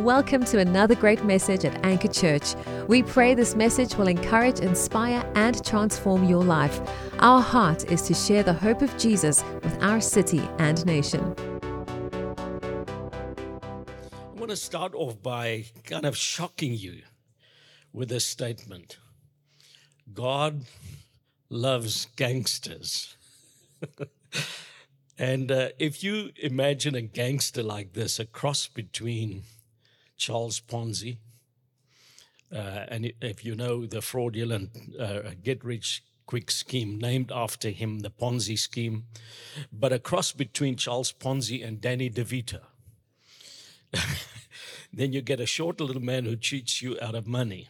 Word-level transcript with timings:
Welcome 0.00 0.44
to 0.46 0.58
another 0.58 0.94
great 0.94 1.24
message 1.24 1.64
at 1.64 1.82
Anchor 1.82 2.08
Church. 2.08 2.54
We 2.86 3.02
pray 3.02 3.34
this 3.34 3.56
message 3.56 3.94
will 3.94 4.08
encourage, 4.08 4.60
inspire, 4.60 5.24
and 5.34 5.64
transform 5.64 6.24
your 6.24 6.44
life. 6.44 6.82
Our 7.20 7.40
heart 7.40 7.90
is 7.90 8.02
to 8.02 8.12
share 8.12 8.42
the 8.42 8.52
hope 8.52 8.82
of 8.82 8.94
Jesus 8.98 9.42
with 9.62 9.82
our 9.82 10.02
city 10.02 10.46
and 10.58 10.84
nation. 10.84 11.34
I 14.02 14.34
want 14.34 14.50
to 14.50 14.56
start 14.56 14.94
off 14.94 15.22
by 15.22 15.64
kind 15.84 16.04
of 16.04 16.14
shocking 16.14 16.74
you 16.74 17.00
with 17.90 18.10
this 18.10 18.26
statement 18.26 18.98
God 20.12 20.66
loves 21.48 22.08
gangsters. 22.16 23.16
and 25.18 25.50
uh, 25.50 25.68
if 25.78 26.04
you 26.04 26.32
imagine 26.36 26.94
a 26.94 27.00
gangster 27.00 27.62
like 27.62 27.94
this, 27.94 28.18
a 28.18 28.26
cross 28.26 28.66
between 28.66 29.44
Charles 30.16 30.60
Ponzi. 30.60 31.18
Uh, 32.52 32.84
and 32.88 33.12
if 33.20 33.44
you 33.44 33.54
know 33.54 33.86
the 33.86 34.00
fraudulent 34.00 34.70
uh, 34.98 35.20
get 35.42 35.64
rich 35.64 36.02
quick 36.26 36.50
scheme 36.50 36.98
named 36.98 37.30
after 37.32 37.70
him, 37.70 38.00
the 38.00 38.10
Ponzi 38.10 38.58
scheme, 38.58 39.04
but 39.72 39.92
a 39.92 39.98
cross 39.98 40.32
between 40.32 40.76
Charles 40.76 41.12
Ponzi 41.12 41.66
and 41.66 41.80
Danny 41.80 42.10
DeVito. 42.10 42.60
then 44.92 45.12
you 45.12 45.22
get 45.22 45.40
a 45.40 45.46
short 45.46 45.80
little 45.80 46.02
man 46.02 46.24
who 46.24 46.36
cheats 46.36 46.82
you 46.82 46.98
out 47.00 47.14
of 47.14 47.26
money. 47.26 47.68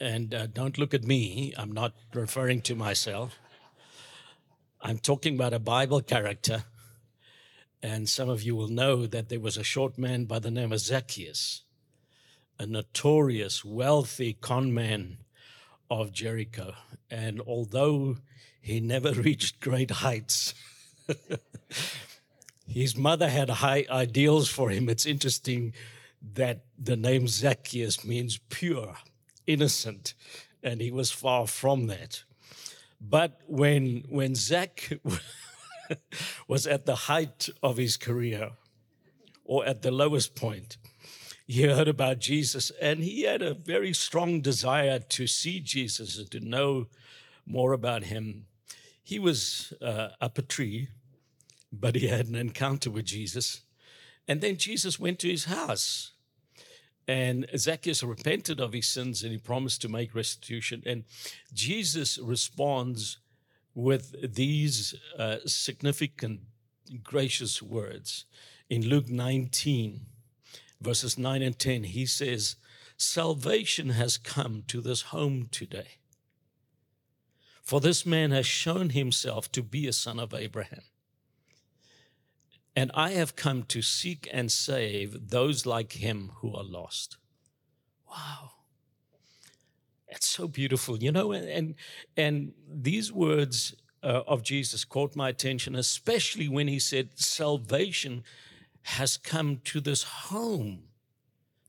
And 0.00 0.34
uh, 0.34 0.46
don't 0.46 0.76
look 0.76 0.92
at 0.92 1.04
me, 1.04 1.54
I'm 1.56 1.72
not 1.72 1.94
referring 2.12 2.60
to 2.62 2.74
myself. 2.74 3.38
I'm 4.82 4.98
talking 4.98 5.34
about 5.34 5.54
a 5.54 5.58
Bible 5.58 6.02
character 6.02 6.64
and 7.84 8.08
some 8.08 8.30
of 8.30 8.42
you 8.42 8.56
will 8.56 8.68
know 8.68 9.04
that 9.04 9.28
there 9.28 9.38
was 9.38 9.58
a 9.58 9.62
short 9.62 9.98
man 9.98 10.24
by 10.24 10.38
the 10.38 10.50
name 10.50 10.72
of 10.72 10.80
Zacchaeus, 10.80 11.64
a 12.58 12.64
notorious, 12.64 13.62
wealthy 13.62 14.32
con 14.32 14.72
man 14.72 15.18
of 15.90 16.10
Jericho. 16.10 16.72
And 17.10 17.42
although 17.42 18.16
he 18.58 18.80
never 18.80 19.12
reached 19.28 19.60
great 19.60 19.90
heights, 19.90 20.54
his 22.66 22.96
mother 22.96 23.28
had 23.28 23.50
high 23.50 23.84
ideals 23.90 24.48
for 24.48 24.70
him. 24.70 24.88
It's 24.88 25.04
interesting 25.04 25.74
that 26.32 26.64
the 26.78 26.96
name 26.96 27.28
Zacchaeus 27.28 28.02
means 28.02 28.40
pure, 28.48 28.96
innocent, 29.46 30.14
and 30.62 30.80
he 30.80 30.90
was 30.90 31.10
far 31.10 31.46
from 31.46 31.88
that. 31.88 32.22
But 32.98 33.42
when, 33.46 34.04
when 34.08 34.36
Zach 34.36 34.90
was 36.48 36.66
at 36.66 36.86
the 36.86 36.94
height 36.94 37.48
of 37.62 37.76
his 37.76 37.96
career 37.96 38.50
or 39.44 39.66
at 39.66 39.82
the 39.82 39.90
lowest 39.90 40.34
point. 40.34 40.76
He 41.46 41.62
heard 41.62 41.88
about 41.88 42.20
Jesus 42.20 42.72
and 42.80 43.00
he 43.00 43.22
had 43.22 43.42
a 43.42 43.54
very 43.54 43.92
strong 43.92 44.40
desire 44.40 44.98
to 44.98 45.26
see 45.26 45.60
Jesus 45.60 46.18
and 46.18 46.30
to 46.30 46.40
know 46.40 46.86
more 47.46 47.72
about 47.72 48.04
him. 48.04 48.46
He 49.02 49.18
was 49.18 49.74
uh, 49.82 50.08
up 50.20 50.38
a 50.38 50.42
tree, 50.42 50.88
but 51.70 51.94
he 51.94 52.08
had 52.08 52.26
an 52.26 52.34
encounter 52.34 52.90
with 52.90 53.04
Jesus. 53.04 53.60
And 54.26 54.40
then 54.40 54.56
Jesus 54.56 54.98
went 54.98 55.18
to 55.18 55.28
his 55.28 55.44
house. 55.44 56.12
And 57.06 57.46
Zacchaeus 57.54 58.02
repented 58.02 58.60
of 58.60 58.72
his 58.72 58.88
sins 58.88 59.22
and 59.22 59.30
he 59.30 59.38
promised 59.38 59.82
to 59.82 59.90
make 59.90 60.14
restitution. 60.14 60.82
And 60.86 61.04
Jesus 61.52 62.18
responds 62.18 63.18
with 63.74 64.34
these 64.34 64.94
uh, 65.18 65.38
significant, 65.46 66.40
gracious 67.02 67.62
words. 67.62 68.24
In 68.70 68.88
Luke 68.88 69.08
19, 69.08 70.00
verses 70.80 71.18
9 71.18 71.42
and 71.42 71.58
10, 71.58 71.84
he 71.84 72.06
says, 72.06 72.56
Salvation 72.96 73.90
has 73.90 74.16
come 74.16 74.62
to 74.68 74.80
this 74.80 75.02
home 75.02 75.48
today. 75.50 75.98
For 77.62 77.80
this 77.80 78.06
man 78.06 78.30
has 78.30 78.46
shown 78.46 78.90
himself 78.90 79.50
to 79.52 79.62
be 79.62 79.86
a 79.86 79.92
son 79.92 80.20
of 80.20 80.34
Abraham. 80.34 80.82
And 82.76 82.90
I 82.94 83.12
have 83.12 83.36
come 83.36 83.62
to 83.64 83.82
seek 83.82 84.28
and 84.32 84.50
save 84.50 85.30
those 85.30 85.64
like 85.64 85.92
him 85.92 86.32
who 86.36 86.54
are 86.54 86.64
lost. 86.64 87.16
Wow. 88.08 88.50
It's 90.14 90.28
so 90.28 90.46
beautiful, 90.46 91.02
you 91.02 91.10
know, 91.10 91.32
and 91.32 91.74
and 92.16 92.52
these 92.68 93.12
words 93.12 93.74
uh, 94.02 94.22
of 94.26 94.42
Jesus 94.42 94.84
caught 94.84 95.16
my 95.16 95.28
attention, 95.28 95.74
especially 95.74 96.48
when 96.48 96.68
he 96.68 96.78
said, 96.78 97.18
"Salvation 97.18 98.22
has 98.82 99.16
come 99.16 99.60
to 99.64 99.80
this 99.80 100.02
home, 100.02 100.84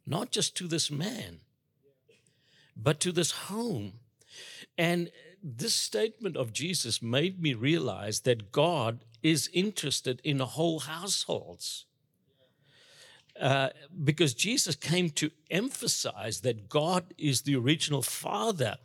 not 0.05 0.31
just 0.31 0.55
to 0.57 0.67
this 0.67 0.91
man, 0.91 1.39
but 2.75 2.99
to 2.99 3.11
this 3.11 3.31
home." 3.31 3.93
And 4.77 5.11
this 5.41 5.73
statement 5.73 6.35
of 6.35 6.53
Jesus 6.53 7.01
made 7.01 7.41
me 7.41 7.53
realize 7.53 8.21
that 8.21 8.51
God 8.51 9.05
is 9.23 9.49
interested 9.53 10.21
in 10.23 10.39
whole 10.39 10.81
households. 10.81 11.85
Uh, 13.39 13.69
because 14.03 14.33
Jesus 14.33 14.75
came 14.75 15.09
to 15.09 15.29
emphasize 15.51 16.41
that 16.41 16.69
God 16.69 17.13
is 17.17 17.41
the 17.41 17.55
original 17.55 18.01
father. 18.01 18.77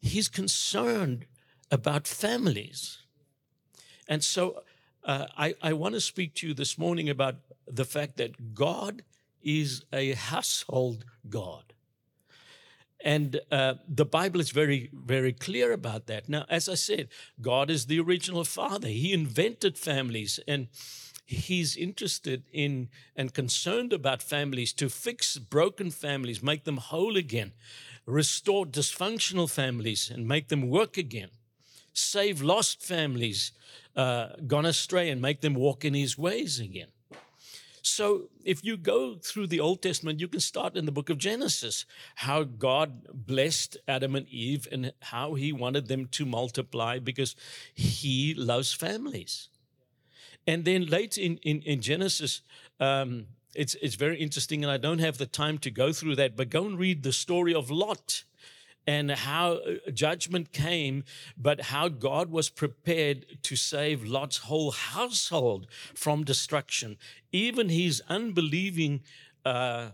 He's 0.00 0.28
concerned 0.28 1.26
about 1.70 2.08
families. 2.08 2.98
And 4.08 4.24
so 4.24 4.62
uh, 5.04 5.26
I, 5.36 5.54
I 5.62 5.72
want 5.74 5.94
to 5.94 6.00
speak 6.00 6.34
to 6.36 6.48
you 6.48 6.54
this 6.54 6.76
morning 6.76 7.08
about 7.08 7.36
the 7.66 7.84
fact 7.84 8.16
that 8.16 8.54
God 8.54 9.02
is 9.42 9.84
a 9.92 10.12
household 10.12 11.04
God. 11.28 11.72
And 13.04 13.40
uh, 13.50 13.74
the 13.88 14.04
Bible 14.04 14.40
is 14.40 14.50
very, 14.50 14.90
very 14.92 15.32
clear 15.32 15.72
about 15.72 16.06
that. 16.06 16.28
Now, 16.28 16.46
as 16.48 16.68
I 16.68 16.74
said, 16.74 17.08
God 17.40 17.68
is 17.68 17.86
the 17.86 17.98
original 17.98 18.44
father. 18.44 18.88
He 18.88 19.12
invented 19.12 19.76
families. 19.76 20.38
And 20.46 20.68
he's 21.32 21.76
interested 21.76 22.44
in 22.52 22.88
and 23.16 23.32
concerned 23.32 23.92
about 23.92 24.22
families 24.22 24.72
to 24.74 24.88
fix 24.88 25.38
broken 25.38 25.90
families, 25.90 26.42
make 26.42 26.64
them 26.64 26.76
whole 26.76 27.16
again, 27.16 27.52
restore 28.06 28.66
dysfunctional 28.66 29.50
families 29.50 30.10
and 30.10 30.28
make 30.28 30.48
them 30.48 30.68
work 30.68 30.96
again, 30.96 31.30
save 31.92 32.42
lost 32.42 32.82
families 32.82 33.52
uh, 33.96 34.28
gone 34.46 34.66
astray 34.66 35.10
and 35.10 35.20
make 35.20 35.40
them 35.40 35.54
walk 35.54 35.84
in 35.84 35.94
his 35.94 36.16
ways 36.16 36.60
again. 36.60 36.88
So, 37.84 38.28
if 38.44 38.64
you 38.64 38.76
go 38.76 39.16
through 39.16 39.48
the 39.48 39.58
Old 39.58 39.82
Testament, 39.82 40.20
you 40.20 40.28
can 40.28 40.38
start 40.38 40.76
in 40.76 40.86
the 40.86 40.92
book 40.92 41.10
of 41.10 41.18
Genesis, 41.18 41.84
how 42.14 42.44
God 42.44 43.08
blessed 43.12 43.76
Adam 43.88 44.14
and 44.14 44.28
Eve 44.28 44.68
and 44.70 44.92
how 45.00 45.34
he 45.34 45.52
wanted 45.52 45.88
them 45.88 46.06
to 46.12 46.24
multiply 46.24 47.00
because 47.00 47.34
he 47.74 48.34
loves 48.34 48.72
families. 48.72 49.48
And 50.46 50.64
then 50.64 50.86
late 50.86 51.18
in, 51.18 51.36
in, 51.38 51.62
in 51.62 51.80
Genesis, 51.80 52.42
um, 52.80 53.26
it's, 53.54 53.74
it's 53.76 53.94
very 53.94 54.18
interesting, 54.18 54.64
and 54.64 54.70
I 54.70 54.76
don't 54.76 54.98
have 54.98 55.18
the 55.18 55.26
time 55.26 55.58
to 55.58 55.70
go 55.70 55.92
through 55.92 56.16
that, 56.16 56.36
but 56.36 56.50
go 56.50 56.64
and 56.64 56.78
read 56.78 57.02
the 57.02 57.12
story 57.12 57.54
of 57.54 57.70
Lot 57.70 58.24
and 58.86 59.10
how 59.12 59.52
uh, 59.52 59.90
judgment 59.92 60.52
came, 60.52 61.04
but 61.36 61.62
how 61.62 61.88
God 61.88 62.30
was 62.30 62.48
prepared 62.48 63.26
to 63.42 63.54
save 63.54 64.04
Lot's 64.04 64.38
whole 64.38 64.72
household 64.72 65.66
from 65.94 66.24
destruction. 66.24 66.96
Even 67.30 67.68
his 67.68 68.02
unbelieving, 68.08 69.02
uh, 69.44 69.90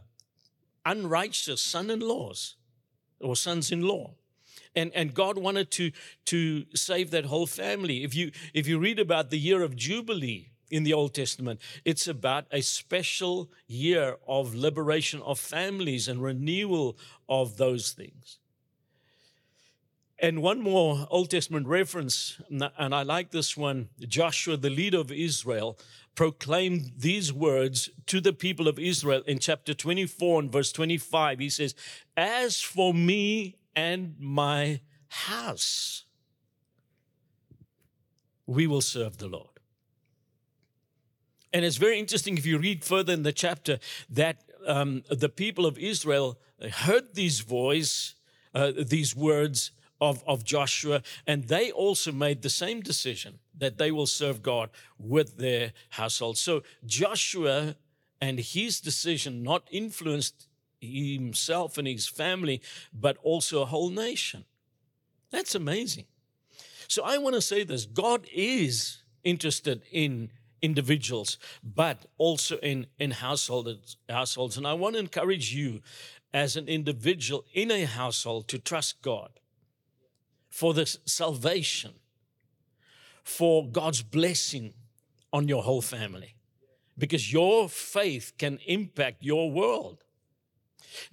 unrighteous 0.87 1.61
son 1.61 1.91
in 1.91 2.01
laws 2.01 2.57
or 3.21 3.37
sons 3.37 3.71
in 3.71 3.83
law 3.83 4.15
and, 4.75 4.93
and 4.95 5.15
God 5.15 5.39
wanted 5.39 5.71
to, 5.73 5.93
to 6.27 6.65
save 6.75 7.11
that 7.11 7.27
whole 7.27 7.47
family. 7.47 8.05
If 8.05 8.15
you, 8.15 8.31
if 8.55 8.67
you 8.67 8.79
read 8.79 8.99
about 8.99 9.31
the 9.31 9.39
year 9.39 9.62
of 9.62 9.77
Jubilee 9.77 10.51
in 10.71 10.84
the 10.84 10.93
Old 10.93 11.15
Testament, 11.15 11.61
it's 11.84 12.06
about 12.06 12.47
a 12.51 12.61
special 12.61 13.51
year 13.67 14.17
of 14.26 14.55
liberation 14.55 15.23
of 15.23 15.38
families 15.38 16.09
and 16.09 16.23
renewal 16.23 16.99
of 17.29 17.56
those 17.56 17.93
things. 17.93 18.38
And 20.20 20.43
one 20.43 20.61
more 20.61 21.06
Old 21.11 21.31
Testament 21.31 21.69
reference, 21.69 22.41
and 22.50 22.94
I 22.94 23.03
like 23.03 23.31
this 23.31 23.56
one 23.56 23.88
Joshua, 24.00 24.56
the 24.56 24.70
leader 24.70 24.99
of 24.99 25.12
Israel, 25.12 25.79
proclaimed 26.17 26.91
these 26.97 27.32
words 27.32 27.88
to 28.06 28.20
the 28.20 28.32
people 28.32 28.67
of 28.67 28.81
Israel 28.81 29.23
in 29.29 29.38
chapter 29.38 29.73
24 29.73 30.41
and 30.41 30.53
verse 30.53 30.73
25. 30.73 31.38
He 31.38 31.49
says, 31.49 31.76
As 32.17 32.61
for 32.61 32.93
me 32.93 33.57
and 33.79 34.17
my 34.19 34.81
house, 35.07 36.05
we 38.45 38.67
will 38.67 38.81
serve 38.81 39.19
the 39.19 39.29
Lord. 39.29 39.61
And 41.53 41.65
it's 41.65 41.77
very 41.77 41.97
interesting 42.01 42.37
if 42.37 42.45
you 42.45 42.59
read 42.59 42.83
further 42.83 43.13
in 43.13 43.23
the 43.23 43.33
chapter 43.33 43.79
that 44.11 44.43
um, 44.67 45.05
the 45.09 45.29
people 45.29 45.65
of 45.65 45.79
Israel 45.79 46.41
heard 46.73 47.15
these 47.15 47.39
voice, 47.39 48.17
uh, 48.53 48.73
these 48.77 49.15
words 49.15 49.71
of, 50.01 50.25
of 50.27 50.43
Joshua, 50.43 51.03
and 51.25 51.45
they 51.45 51.71
also 51.71 52.11
made 52.11 52.43
the 52.43 52.51
same 52.51 52.81
decision 52.81 53.39
that 53.57 53.79
they 53.79 53.93
will 53.93 54.09
serve 54.09 54.43
God 54.43 54.71
with 54.99 55.39
their 55.39 55.73
household. 55.91 56.37
So 56.37 56.65
Joshua 56.85 57.77
and 58.21 58.41
his 58.41 58.81
decision 58.81 59.45
not 59.45 59.69
influenced 59.71 60.48
himself 60.81 61.79
and 61.79 61.87
his 61.87 62.07
family, 62.07 62.61
but 62.93 63.17
also 63.23 63.63
a 63.63 63.67
whole 63.67 63.91
nation. 63.91 64.45
That's 65.31 65.55
amazing. 65.55 66.07
So 66.89 67.03
I 67.05 67.19
want 67.19 67.35
to 67.35 67.43
say 67.43 67.65
this 67.65 67.85
God 67.85 68.27
is 68.33 69.03
interested 69.25 69.83
in 69.93 70.31
individuals, 70.63 71.39
but 71.63 72.07
also 72.17 72.57
in, 72.59 72.87
in 72.99 73.13
households, 73.13 73.97
households. 74.09 74.57
And 74.57 74.67
I 74.67 74.73
want 74.73 74.95
to 74.95 75.01
encourage 75.01 75.55
you 75.55 75.81
as 76.33 76.57
an 76.57 76.69
individual 76.69 77.45
in 77.53 77.71
a 77.71 77.85
household 77.85 78.49
to 78.49 78.59
trust 78.59 79.01
God 79.03 79.31
for 80.51 80.75
the 80.75 80.87
salvation, 81.05 81.93
for 83.23 83.69
God's 83.69 84.03
blessing 84.03 84.75
on 85.33 85.47
your 85.47 85.63
whole 85.63 85.83
family, 85.83 86.35
because 86.97 87.33
your 87.33 87.69
faith 87.69 88.33
can 88.39 88.59
impact 88.67 89.23
your 89.23 89.51
world. 89.51 90.05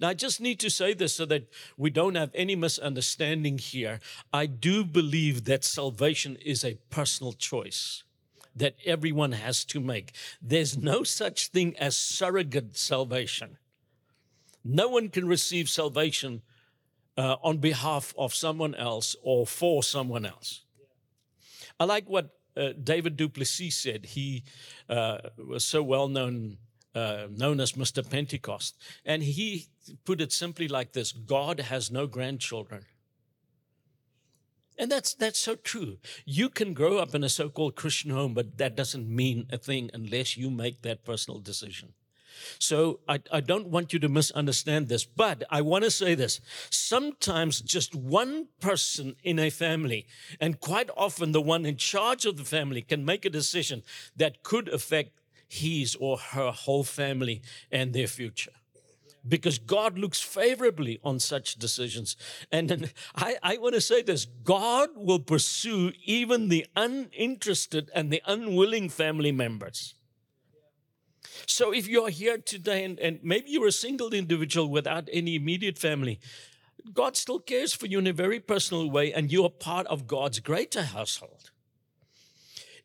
Now, 0.00 0.08
I 0.08 0.14
just 0.14 0.40
need 0.40 0.60
to 0.60 0.70
say 0.70 0.94
this 0.94 1.14
so 1.14 1.26
that 1.26 1.48
we 1.76 1.90
don't 1.90 2.14
have 2.14 2.30
any 2.34 2.56
misunderstanding 2.56 3.58
here. 3.58 4.00
I 4.32 4.46
do 4.46 4.84
believe 4.84 5.44
that 5.44 5.64
salvation 5.64 6.36
is 6.36 6.64
a 6.64 6.78
personal 6.90 7.32
choice 7.32 8.02
that 8.54 8.76
everyone 8.84 9.32
has 9.32 9.64
to 9.66 9.80
make. 9.80 10.12
There's 10.40 10.78
no 10.78 11.02
such 11.02 11.48
thing 11.48 11.76
as 11.76 11.96
surrogate 11.96 12.76
salvation. 12.76 13.58
No 14.64 14.88
one 14.88 15.10
can 15.10 15.28
receive 15.28 15.68
salvation 15.68 16.42
uh, 17.16 17.36
on 17.42 17.58
behalf 17.58 18.14
of 18.18 18.34
someone 18.34 18.74
else 18.74 19.14
or 19.22 19.46
for 19.46 19.82
someone 19.82 20.26
else. 20.26 20.62
I 21.78 21.84
like 21.84 22.08
what 22.08 22.30
uh, 22.56 22.70
David 22.82 23.16
du 23.16 23.28
Plessis 23.28 23.76
said. 23.76 24.06
He 24.06 24.42
uh, 24.88 25.18
was 25.36 25.64
so 25.64 25.82
well 25.82 26.08
known, 26.08 26.56
uh, 26.96 27.28
known 27.30 27.60
as 27.60 27.72
Mr. 27.72 28.08
Pentecost. 28.08 28.74
And 29.04 29.22
he 29.22 29.66
put 30.04 30.20
it 30.20 30.32
simply 30.32 30.66
like 30.66 30.92
this 30.92 31.12
God 31.12 31.60
has 31.60 31.90
no 31.90 32.06
grandchildren. 32.06 32.86
And 34.78 34.90
that's 34.90 35.14
that's 35.14 35.38
so 35.38 35.54
true. 35.54 35.98
You 36.24 36.48
can 36.48 36.74
grow 36.74 36.98
up 36.98 37.14
in 37.14 37.22
a 37.22 37.28
so-called 37.28 37.76
Christian 37.76 38.10
home, 38.10 38.34
but 38.34 38.58
that 38.58 38.76
doesn't 38.76 39.08
mean 39.08 39.46
a 39.50 39.58
thing 39.58 39.90
unless 39.94 40.36
you 40.36 40.50
make 40.50 40.82
that 40.82 41.04
personal 41.04 41.40
decision. 41.40 41.92
So 42.58 43.00
I, 43.08 43.20
I 43.32 43.40
don't 43.40 43.68
want 43.68 43.94
you 43.94 43.98
to 44.00 44.08
misunderstand 44.08 44.88
this, 44.88 45.04
but 45.04 45.44
I 45.50 45.62
want 45.62 45.84
to 45.84 45.90
say 45.90 46.14
this. 46.14 46.40
Sometimes 46.68 47.62
just 47.62 47.94
one 47.94 48.48
person 48.60 49.16
in 49.22 49.38
a 49.38 49.48
family, 49.48 50.06
and 50.38 50.60
quite 50.60 50.90
often 50.96 51.32
the 51.32 51.40
one 51.40 51.64
in 51.64 51.78
charge 51.78 52.26
of 52.26 52.36
the 52.36 52.44
family, 52.44 52.82
can 52.82 53.06
make 53.06 53.24
a 53.24 53.30
decision 53.30 53.82
that 54.16 54.42
could 54.42 54.68
affect 54.68 55.12
his 55.48 55.96
or 55.96 56.18
her 56.18 56.50
whole 56.50 56.84
family 56.84 57.42
and 57.70 57.92
their 57.92 58.06
future 58.06 58.52
because 59.28 59.58
God 59.58 59.98
looks 59.98 60.20
favorably 60.20 61.00
on 61.02 61.18
such 61.18 61.56
decisions. 61.56 62.16
And 62.52 62.92
I, 63.14 63.36
I 63.42 63.56
want 63.58 63.74
to 63.74 63.80
say 63.80 64.02
this 64.02 64.24
God 64.24 64.90
will 64.94 65.18
pursue 65.18 65.92
even 66.04 66.48
the 66.48 66.66
uninterested 66.76 67.90
and 67.94 68.10
the 68.10 68.22
unwilling 68.26 68.88
family 68.88 69.32
members. 69.32 69.94
So 71.46 71.72
if 71.72 71.86
you're 71.86 72.08
here 72.08 72.38
today 72.38 72.84
and, 72.84 72.98
and 72.98 73.20
maybe 73.22 73.50
you're 73.50 73.66
a 73.66 73.72
single 73.72 74.14
individual 74.14 74.68
without 74.68 75.08
any 75.12 75.34
immediate 75.34 75.78
family, 75.78 76.18
God 76.92 77.16
still 77.16 77.40
cares 77.40 77.72
for 77.72 77.86
you 77.86 77.98
in 77.98 78.06
a 78.06 78.12
very 78.12 78.40
personal 78.40 78.88
way, 78.90 79.12
and 79.12 79.32
you 79.32 79.44
are 79.44 79.50
part 79.50 79.86
of 79.88 80.06
God's 80.06 80.38
greater 80.38 80.82
household. 80.82 81.50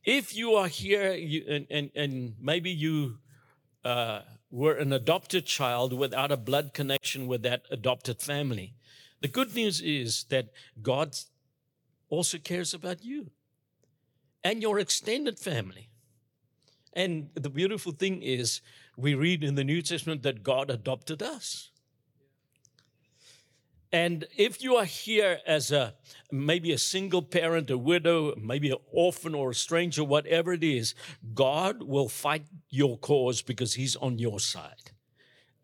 If 0.04 0.36
you 0.36 0.54
are 0.54 0.68
here 0.68 1.14
you, 1.14 1.46
and, 1.48 1.68
and, 1.70 1.92
and 1.96 2.36
maybe 2.40 2.72
you 2.72 3.18
uh, 3.86 4.22
were 4.50 4.74
an 4.74 4.92
adopted 4.92 5.46
child 5.46 5.94
without 5.94 6.32
a 6.32 6.38
blood 6.38 6.74
connection 6.74 7.28
with 7.28 7.44
that 7.44 7.66
adopted 7.72 8.22
family. 8.22 8.74
The 9.22 9.28
good 9.28 9.56
news 9.56 9.82
is 9.82 10.26
that 10.26 10.50
God 10.82 11.16
also 12.10 12.38
cares 12.38 12.74
about 12.74 13.04
you 13.04 13.32
and 14.44 14.62
your 14.62 14.80
extended 14.80 15.40
family. 15.40 15.90
And 16.94 17.30
the 17.36 17.50
beautiful 17.50 17.92
thing 17.92 18.22
is, 18.22 18.62
we 18.98 19.16
read 19.16 19.44
in 19.44 19.56
the 19.56 19.64
New 19.64 19.82
Testament 19.82 20.24
that 20.24 20.44
God 20.44 20.70
adopted 20.70 21.24
us. 21.24 21.71
And 23.94 24.26
if 24.38 24.64
you 24.64 24.78
are 24.78 24.86
here 24.86 25.40
as 25.46 25.72
a 25.72 25.96
maybe 26.32 26.72
a 26.72 26.78
single 26.78 27.22
parent, 27.22 27.70
a 27.70 27.78
widow, 27.78 28.34
maybe 28.38 28.72
an 28.72 28.78
orphan 28.92 29.36
or 29.36 29.52
a 29.52 29.56
stranger, 29.56 30.04
whatever 30.04 30.54
it 30.54 30.64
is, 30.64 30.96
God 31.34 31.84
will 31.84 32.08
fight 32.08 32.46
your 32.70 32.98
cause 32.98 33.42
because 33.42 33.74
He's 33.74 33.98
on 33.98 34.18
your 34.18 34.40
side. 34.40 34.92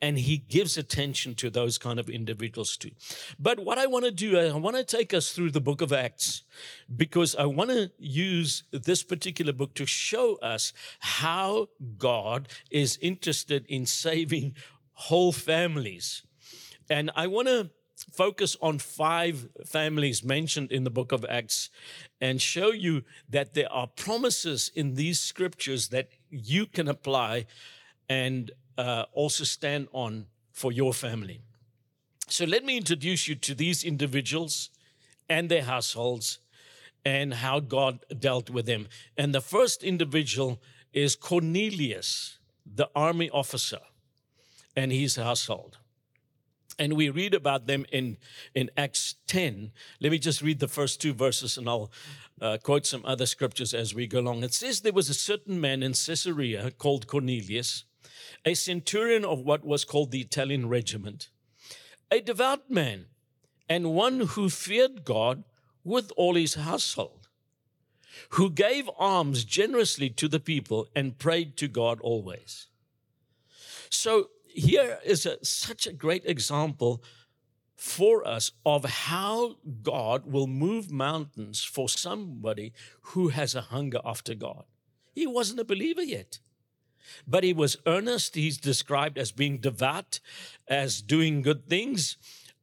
And 0.01 0.19
He 0.19 0.37
gives 0.37 0.77
attention 0.77 1.35
to 1.35 1.49
those 1.49 1.77
kind 1.77 1.99
of 1.99 2.09
individuals 2.09 2.75
too. 2.75 2.91
But 3.39 3.61
what 3.61 3.77
I 3.77 3.87
want 3.87 4.03
to 4.03 4.11
do, 4.11 4.37
I 4.37 4.51
want 4.57 4.75
to 4.75 4.83
take 4.83 5.13
us 5.13 5.31
through 5.31 5.51
the 5.51 5.61
book 5.61 5.81
of 5.81 5.93
Acts 5.93 6.43
because 6.93 7.33
I 7.33 7.45
want 7.45 7.69
to 7.69 7.91
use 7.97 8.63
this 8.71 9.03
particular 9.03 9.53
book 9.53 9.73
to 9.75 9.85
show 9.85 10.35
us 10.37 10.73
how 10.99 11.69
God 11.97 12.49
is 12.69 12.99
interested 13.01 13.65
in 13.69 13.85
saving 13.85 14.55
whole 14.91 15.31
families. 15.31 16.23
And 16.89 17.09
I 17.15 17.27
want 17.27 17.47
to 17.47 17.69
focus 18.13 18.55
on 18.61 18.79
five 18.79 19.49
families 19.65 20.23
mentioned 20.23 20.71
in 20.71 20.83
the 20.83 20.89
book 20.89 21.11
of 21.11 21.25
Acts 21.25 21.69
and 22.21 22.41
show 22.41 22.71
you 22.71 23.03
that 23.29 23.53
there 23.53 23.71
are 23.71 23.87
promises 23.87 24.71
in 24.75 24.95
these 24.95 25.19
scriptures 25.19 25.89
that 25.89 26.09
you 26.29 26.65
can 26.65 26.87
apply 26.87 27.45
and 28.09 28.51
uh, 28.77 29.05
also 29.13 29.43
stand 29.43 29.87
on 29.91 30.27
for 30.51 30.71
your 30.71 30.93
family. 30.93 31.41
So 32.27 32.45
let 32.45 32.63
me 32.63 32.77
introduce 32.77 33.27
you 33.27 33.35
to 33.35 33.55
these 33.55 33.83
individuals 33.83 34.69
and 35.29 35.49
their 35.49 35.63
households 35.63 36.39
and 37.05 37.33
how 37.33 37.59
God 37.59 38.05
dealt 38.19 38.49
with 38.49 38.65
them. 38.65 38.87
And 39.17 39.33
the 39.33 39.41
first 39.41 39.83
individual 39.83 40.61
is 40.93 41.15
Cornelius, 41.15 42.37
the 42.65 42.89
army 42.95 43.29
officer, 43.29 43.79
and 44.75 44.91
his 44.91 45.15
household. 45.15 45.77
And 46.79 46.93
we 46.93 47.09
read 47.09 47.33
about 47.33 47.65
them 47.65 47.85
in, 47.91 48.17
in 48.53 48.69
Acts 48.77 49.15
10. 49.27 49.71
Let 49.99 50.11
me 50.11 50.19
just 50.19 50.41
read 50.41 50.59
the 50.59 50.67
first 50.67 51.01
two 51.01 51.13
verses 51.13 51.57
and 51.57 51.67
I'll 51.67 51.91
uh, 52.41 52.57
quote 52.61 52.85
some 52.85 53.03
other 53.05 53.25
scriptures 53.25 53.73
as 53.73 53.95
we 53.95 54.07
go 54.07 54.19
along. 54.19 54.43
It 54.43 54.53
says, 54.53 54.81
There 54.81 54.93
was 54.93 55.09
a 55.09 55.15
certain 55.15 55.59
man 55.59 55.81
in 55.81 55.93
Caesarea 55.93 56.71
called 56.71 57.07
Cornelius, 57.07 57.85
a 58.45 58.53
centurion 58.53 59.25
of 59.25 59.39
what 59.39 59.65
was 59.65 59.85
called 59.85 60.11
the 60.11 60.21
Italian 60.21 60.69
regiment, 60.69 61.29
a 62.11 62.21
devout 62.21 62.69
man, 62.69 63.05
and 63.67 63.93
one 63.93 64.21
who 64.21 64.49
feared 64.49 65.03
God 65.03 65.43
with 65.83 66.11
all 66.15 66.35
his 66.35 66.55
household, 66.55 67.27
who 68.31 68.49
gave 68.49 68.89
alms 68.97 69.43
generously 69.43 70.09
to 70.11 70.27
the 70.27 70.39
people 70.39 70.87
and 70.95 71.17
prayed 71.17 71.57
to 71.57 71.67
God 71.67 71.99
always. 72.01 72.67
So 73.89 74.29
here 74.57 74.99
is 75.05 75.25
a, 75.25 75.43
such 75.45 75.85
a 75.85 75.93
great 75.93 76.25
example 76.25 77.03
for 77.75 78.27
us 78.27 78.51
of 78.65 78.83
how 78.85 79.57
God 79.83 80.25
will 80.25 80.47
move 80.47 80.91
mountains 80.91 81.63
for 81.63 81.87
somebody 81.87 82.73
who 83.01 83.29
has 83.29 83.53
a 83.53 83.61
hunger 83.61 83.99
after 84.03 84.33
God. 84.33 84.63
He 85.13 85.27
wasn't 85.27 85.59
a 85.59 85.65
believer 85.65 86.01
yet, 86.01 86.39
but 87.27 87.43
he 87.43 87.53
was 87.53 87.77
earnest. 87.85 88.33
He's 88.33 88.57
described 88.57 89.19
as 89.19 89.31
being 89.31 89.59
devout, 89.59 90.19
as 90.67 91.03
doing 91.03 91.43
good 91.43 91.69
things. 91.69 92.17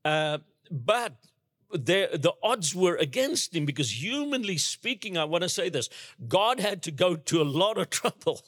Uh, 0.04 0.38
but 0.70 1.14
there, 1.70 2.08
the 2.08 2.32
odds 2.42 2.74
were 2.74 2.96
against 2.96 3.54
him 3.54 3.66
because, 3.66 4.02
humanly 4.02 4.58
speaking, 4.58 5.16
I 5.16 5.24
want 5.24 5.42
to 5.42 5.48
say 5.48 5.68
this 5.68 5.88
God 6.26 6.58
had 6.58 6.82
to 6.82 6.90
go 6.90 7.14
to 7.14 7.40
a 7.40 7.44
lot 7.44 7.78
of 7.78 7.90
trouble 8.02 8.40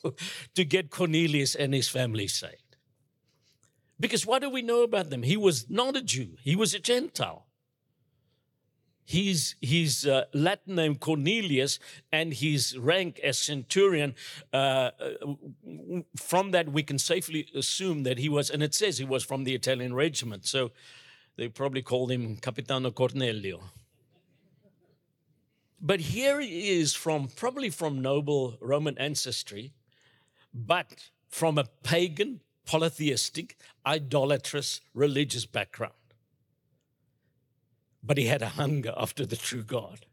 to 0.56 0.64
get 0.64 0.90
Cornelius 0.90 1.54
and 1.54 1.72
his 1.72 1.88
family 1.88 2.26
saved. 2.26 2.65
Because 3.98 4.26
what 4.26 4.42
do 4.42 4.50
we 4.50 4.62
know 4.62 4.82
about 4.82 5.10
them? 5.10 5.22
He 5.22 5.36
was 5.36 5.66
not 5.70 5.96
a 5.96 6.02
Jew, 6.02 6.36
he 6.42 6.56
was 6.56 6.74
a 6.74 6.78
Gentile. 6.78 7.46
His, 9.08 9.54
his 9.60 10.04
uh, 10.04 10.24
Latin 10.34 10.74
name 10.74 10.96
Cornelius 10.96 11.78
and 12.10 12.34
his 12.34 12.76
rank 12.76 13.20
as 13.20 13.38
centurion, 13.38 14.16
uh, 14.52 14.56
uh, 14.56 14.90
from 16.16 16.50
that 16.50 16.72
we 16.72 16.82
can 16.82 16.98
safely 16.98 17.46
assume 17.54 18.02
that 18.02 18.18
he 18.18 18.28
was, 18.28 18.50
and 18.50 18.64
it 18.64 18.74
says 18.74 18.98
he 18.98 19.04
was 19.04 19.22
from 19.22 19.44
the 19.44 19.54
Italian 19.54 19.94
regiment, 19.94 20.44
so 20.44 20.72
they 21.36 21.48
probably 21.48 21.82
called 21.82 22.10
him 22.10 22.34
Capitano 22.36 22.90
Cornelio. 22.90 23.60
But 25.80 26.00
here 26.00 26.40
he 26.40 26.80
is 26.80 26.92
from, 26.94 27.28
probably 27.28 27.70
from 27.70 28.02
noble 28.02 28.58
Roman 28.60 28.98
ancestry, 28.98 29.72
but 30.52 31.10
from 31.28 31.58
a 31.58 31.64
pagan, 31.84 32.40
polytheistic, 32.66 33.56
idolatrous 33.86 34.80
religious 34.92 35.46
background. 35.46 35.94
But 38.02 38.18
he 38.18 38.26
had 38.26 38.42
a 38.42 38.50
hunger 38.50 38.92
after 38.96 39.24
the 39.24 39.36
true 39.36 39.62
God. 39.62 40.06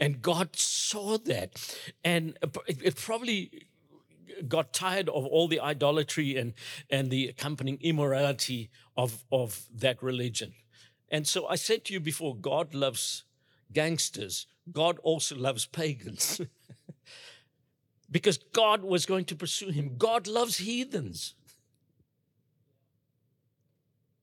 And 0.00 0.22
God 0.22 0.56
saw 0.56 1.18
that. 1.18 1.78
And 2.04 2.38
it 2.66 2.96
probably 2.96 3.66
got 4.46 4.72
tired 4.72 5.08
of 5.08 5.26
all 5.26 5.48
the 5.48 5.60
idolatry 5.60 6.36
and, 6.36 6.54
and 6.90 7.10
the 7.10 7.28
accompanying 7.28 7.78
immorality 7.80 8.70
of, 8.96 9.24
of 9.32 9.66
that 9.74 10.02
religion. 10.02 10.54
And 11.10 11.26
so 11.26 11.46
I 11.46 11.56
said 11.56 11.84
to 11.86 11.94
you 11.94 12.00
before 12.00 12.36
God 12.36 12.74
loves 12.74 13.24
gangsters, 13.72 14.46
God 14.70 14.98
also 15.02 15.36
loves 15.36 15.66
pagans. 15.66 16.40
because 18.10 18.38
God 18.38 18.82
was 18.82 19.06
going 19.06 19.24
to 19.26 19.36
pursue 19.36 19.70
him. 19.70 19.96
God 19.98 20.26
loves 20.26 20.58
heathens. 20.58 21.34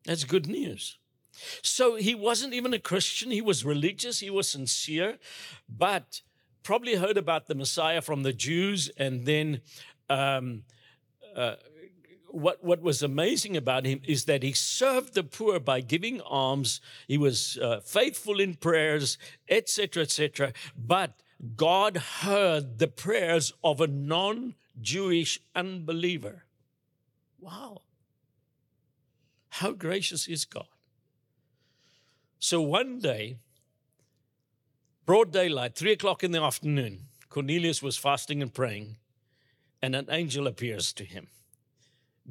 That's 0.05 0.23
good 0.23 0.47
news. 0.47 0.97
So 1.61 1.95
he 1.95 2.15
wasn't 2.15 2.53
even 2.53 2.73
a 2.73 2.79
Christian. 2.79 3.31
He 3.31 3.41
was 3.41 3.65
religious, 3.65 4.19
he 4.19 4.29
was 4.29 4.49
sincere, 4.49 5.17
but 5.67 6.21
probably 6.63 6.95
heard 6.95 7.17
about 7.17 7.47
the 7.47 7.55
Messiah 7.55 8.01
from 8.01 8.23
the 8.23 8.33
Jews. 8.33 8.89
And 8.97 9.25
then 9.25 9.61
um, 10.09 10.63
uh, 11.35 11.55
what, 12.27 12.63
what 12.63 12.81
was 12.81 13.01
amazing 13.01 13.55
about 13.55 13.85
him 13.85 14.01
is 14.03 14.25
that 14.25 14.43
he 14.43 14.53
served 14.53 15.13
the 15.13 15.23
poor 15.23 15.59
by 15.59 15.81
giving 15.81 16.21
alms. 16.21 16.81
He 17.07 17.17
was 17.17 17.57
uh, 17.57 17.81
faithful 17.81 18.39
in 18.39 18.55
prayers, 18.55 19.17
etc., 19.49 20.03
etc. 20.03 20.53
But 20.77 21.21
God 21.55 21.97
heard 21.97 22.79
the 22.79 22.87
prayers 22.87 23.53
of 23.63 23.81
a 23.81 23.87
non 23.87 24.55
Jewish 24.81 25.39
unbeliever. 25.55 26.45
Wow. 27.39 27.81
How 29.59 29.71
gracious 29.71 30.27
is 30.27 30.43
God? 30.43 30.67
So 32.39 32.59
one 32.61 32.99
day, 32.99 33.37
broad 35.05 35.31
daylight, 35.31 35.75
three 35.75 35.93
o'clock 35.93 36.25
in 36.25 36.31
the 36.31 36.41
afternoon, 36.41 37.03
Cornelius 37.29 37.81
was 37.81 37.95
fasting 37.95 38.41
and 38.41 38.53
praying, 38.53 38.97
and 39.81 39.95
an 39.95 40.07
angel 40.09 40.45
appears 40.45 40.91
to 40.91 41.05
him, 41.05 41.27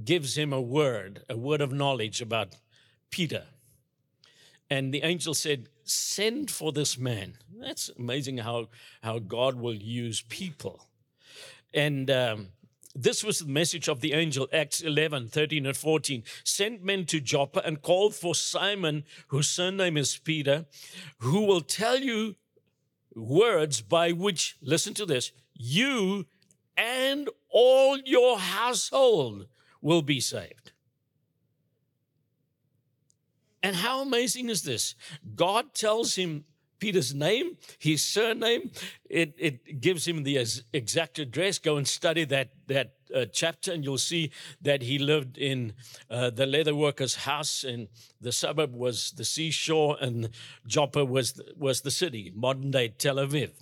gives 0.04 0.36
him 0.36 0.52
a 0.52 0.60
word, 0.60 1.22
a 1.30 1.34
word 1.34 1.62
of 1.62 1.72
knowledge 1.72 2.20
about 2.20 2.56
Peter. 3.10 3.44
And 4.68 4.92
the 4.92 5.02
angel 5.02 5.32
said, 5.32 5.70
Send 5.82 6.50
for 6.50 6.72
this 6.72 6.98
man. 6.98 7.38
That's 7.58 7.90
amazing 7.98 8.36
how, 8.38 8.68
how 9.02 9.18
God 9.18 9.54
will 9.54 9.74
use 9.74 10.20
people. 10.20 10.88
And 11.72 12.10
um, 12.10 12.48
this 12.94 13.24
was 13.24 13.40
the 13.40 13.46
message 13.46 13.88
of 13.88 14.00
the 14.00 14.12
angel, 14.12 14.48
Acts 14.52 14.80
11, 14.80 15.28
13 15.28 15.66
and 15.66 15.76
14. 15.76 16.22
Send 16.44 16.82
men 16.82 17.06
to 17.06 17.20
Joppa 17.20 17.60
and 17.64 17.82
call 17.82 18.10
for 18.10 18.34
Simon, 18.34 19.04
whose 19.28 19.48
surname 19.48 19.96
is 19.96 20.16
Peter, 20.16 20.66
who 21.18 21.40
will 21.40 21.60
tell 21.60 21.98
you 21.98 22.36
words 23.14 23.80
by 23.80 24.12
which, 24.12 24.56
listen 24.60 24.94
to 24.94 25.06
this, 25.06 25.32
you 25.54 26.26
and 26.76 27.28
all 27.48 27.98
your 28.04 28.38
household 28.38 29.46
will 29.80 30.02
be 30.02 30.20
saved. 30.20 30.72
And 33.62 33.76
how 33.76 34.02
amazing 34.02 34.50
is 34.50 34.62
this? 34.62 34.94
God 35.34 35.74
tells 35.74 36.16
him 36.16 36.44
Peter's 36.84 37.14
name, 37.14 37.56
his 37.78 38.02
surname. 38.02 38.70
It, 39.08 39.32
it 39.38 39.80
gives 39.80 40.06
him 40.06 40.22
the 40.22 40.36
exact 40.74 41.18
address. 41.18 41.58
Go 41.58 41.78
and 41.78 41.88
study 41.88 42.26
that, 42.26 42.50
that 42.66 42.92
uh, 43.14 43.24
chapter, 43.32 43.72
and 43.72 43.82
you'll 43.82 43.96
see 43.96 44.30
that 44.60 44.82
he 44.82 44.98
lived 44.98 45.38
in 45.38 45.72
uh, 46.10 46.28
the 46.28 46.44
leather 46.44 46.74
worker's 46.74 47.14
house, 47.14 47.64
and 47.64 47.88
the 48.20 48.32
suburb 48.32 48.74
was 48.74 49.12
the 49.12 49.24
seashore, 49.24 49.96
and 49.98 50.28
Joppa 50.66 51.06
was, 51.06 51.40
was 51.56 51.80
the 51.80 51.90
city, 51.90 52.30
modern 52.36 52.70
day 52.70 52.88
Tel 52.88 53.16
Aviv. 53.16 53.52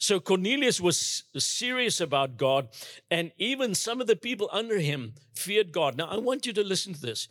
So 0.00 0.18
Cornelius 0.18 0.80
was 0.80 1.22
serious 1.36 2.00
about 2.00 2.36
God, 2.36 2.70
and 3.08 3.30
even 3.38 3.76
some 3.76 4.00
of 4.00 4.08
the 4.08 4.16
people 4.16 4.48
under 4.50 4.80
him 4.80 5.14
feared 5.32 5.70
God. 5.70 5.96
Now, 5.96 6.06
I 6.06 6.16
want 6.16 6.44
you 6.44 6.52
to 6.54 6.64
listen 6.64 6.92
to 6.94 7.00
this. 7.00 7.28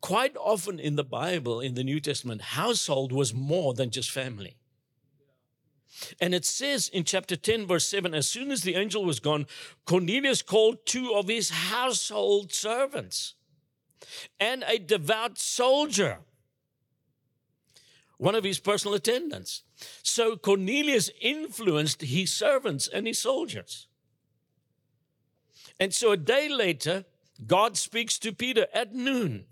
Quite 0.00 0.38
often 0.38 0.80
in 0.80 0.96
the 0.96 1.04
Bible, 1.04 1.60
in 1.60 1.74
the 1.74 1.84
New 1.84 2.00
Testament, 2.00 2.40
household 2.40 3.12
was 3.12 3.34
more 3.34 3.74
than 3.74 3.90
just 3.90 4.10
family. 4.10 4.56
And 6.20 6.34
it 6.34 6.44
says 6.44 6.88
in 6.88 7.04
chapter 7.04 7.36
10, 7.36 7.66
verse 7.66 7.86
7 7.86 8.14
as 8.14 8.28
soon 8.28 8.50
as 8.50 8.62
the 8.62 8.74
angel 8.74 9.04
was 9.04 9.20
gone, 9.20 9.46
Cornelius 9.84 10.42
called 10.42 10.86
two 10.86 11.12
of 11.14 11.28
his 11.28 11.50
household 11.50 12.52
servants 12.52 13.34
and 14.38 14.64
a 14.66 14.78
devout 14.78 15.38
soldier, 15.38 16.18
one 18.16 18.34
of 18.34 18.44
his 18.44 18.58
personal 18.58 18.94
attendants. 18.94 19.62
So 20.02 20.36
Cornelius 20.36 21.10
influenced 21.20 22.02
his 22.02 22.32
servants 22.32 22.88
and 22.88 23.06
his 23.06 23.18
soldiers. 23.18 23.86
And 25.78 25.94
so 25.94 26.12
a 26.12 26.16
day 26.16 26.48
later, 26.48 27.04
God 27.46 27.76
speaks 27.76 28.18
to 28.18 28.32
Peter 28.32 28.66
at 28.74 28.94
noon 28.94 29.46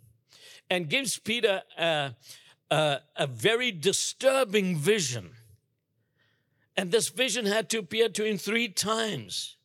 and 0.70 0.90
gives 0.90 1.18
Peter 1.18 1.62
a, 1.78 2.14
a, 2.70 2.98
a 3.16 3.26
very 3.26 3.72
disturbing 3.72 4.76
vision. 4.76 5.30
And 6.78 6.92
this 6.92 7.08
vision 7.08 7.44
had 7.44 7.68
to 7.70 7.80
appear 7.80 8.08
to 8.08 8.25
him 8.25 8.38
three 8.38 8.68
times 8.68 9.56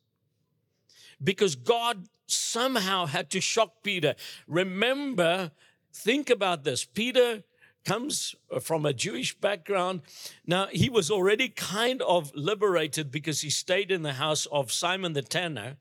because 1.24 1.56
God 1.56 2.08
somehow 2.26 3.06
had 3.06 3.30
to 3.30 3.40
shock 3.40 3.84
Peter. 3.84 4.16
Remember, 4.48 5.52
think 5.94 6.32
about 6.32 6.64
this. 6.64 6.86
Peter 6.86 7.44
comes 7.86 8.34
from 8.62 8.84
a 8.84 8.94
Jewish 8.94 9.40
background. 9.40 10.02
Now, 10.48 10.70
he 10.72 10.90
was 10.90 11.12
already 11.12 11.50
kind 11.50 12.02
of 12.02 12.32
liberated 12.34 13.12
because 13.12 13.42
he 13.42 13.52
stayed 13.52 13.92
in 13.92 14.02
the 14.02 14.14
house 14.14 14.48
of 14.48 14.72
Simon 14.72 15.14
the 15.14 15.22
tanner. 15.22 15.78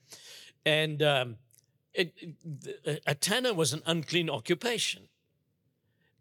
And 0.66 1.02
um, 1.02 1.36
it, 1.94 2.12
a 3.06 3.14
tanner 3.14 3.54
was 3.54 3.72
an 3.72 3.80
unclean 3.86 4.28
occupation 4.28 5.08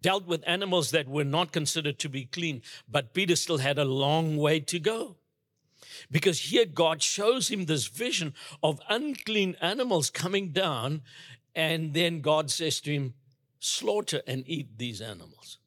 dealt 0.01 0.25
with 0.25 0.43
animals 0.47 0.91
that 0.91 1.07
were 1.07 1.23
not 1.23 1.51
considered 1.51 1.99
to 1.99 2.09
be 2.09 2.25
clean. 2.25 2.61
But 2.89 3.13
Peter 3.13 3.35
still 3.35 3.59
had 3.59 3.77
a 3.77 3.85
long 3.85 4.37
way 4.37 4.59
to 4.61 4.79
go. 4.79 5.17
Because 6.09 6.39
here 6.51 6.65
God 6.65 7.01
shows 7.01 7.49
him 7.49 7.65
this 7.65 7.87
vision 7.87 8.33
of 8.63 8.81
unclean 8.89 9.55
animals 9.61 10.09
coming 10.09 10.49
down, 10.51 11.01
and 11.55 11.93
then 11.93 12.21
God 12.21 12.49
says 12.49 12.79
to 12.81 12.91
him, 12.91 13.13
Slaughter 13.59 14.21
and 14.25 14.43
eat 14.47 14.77
these 14.77 15.01
animals. 15.01 15.59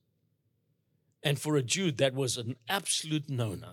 And 1.23 1.39
for 1.39 1.57
a 1.57 1.63
Jew, 1.63 1.93
that 1.93 2.15
was 2.15 2.37
an 2.37 2.57
absolute 2.69 3.31
no 3.31 3.55
no. 3.55 3.71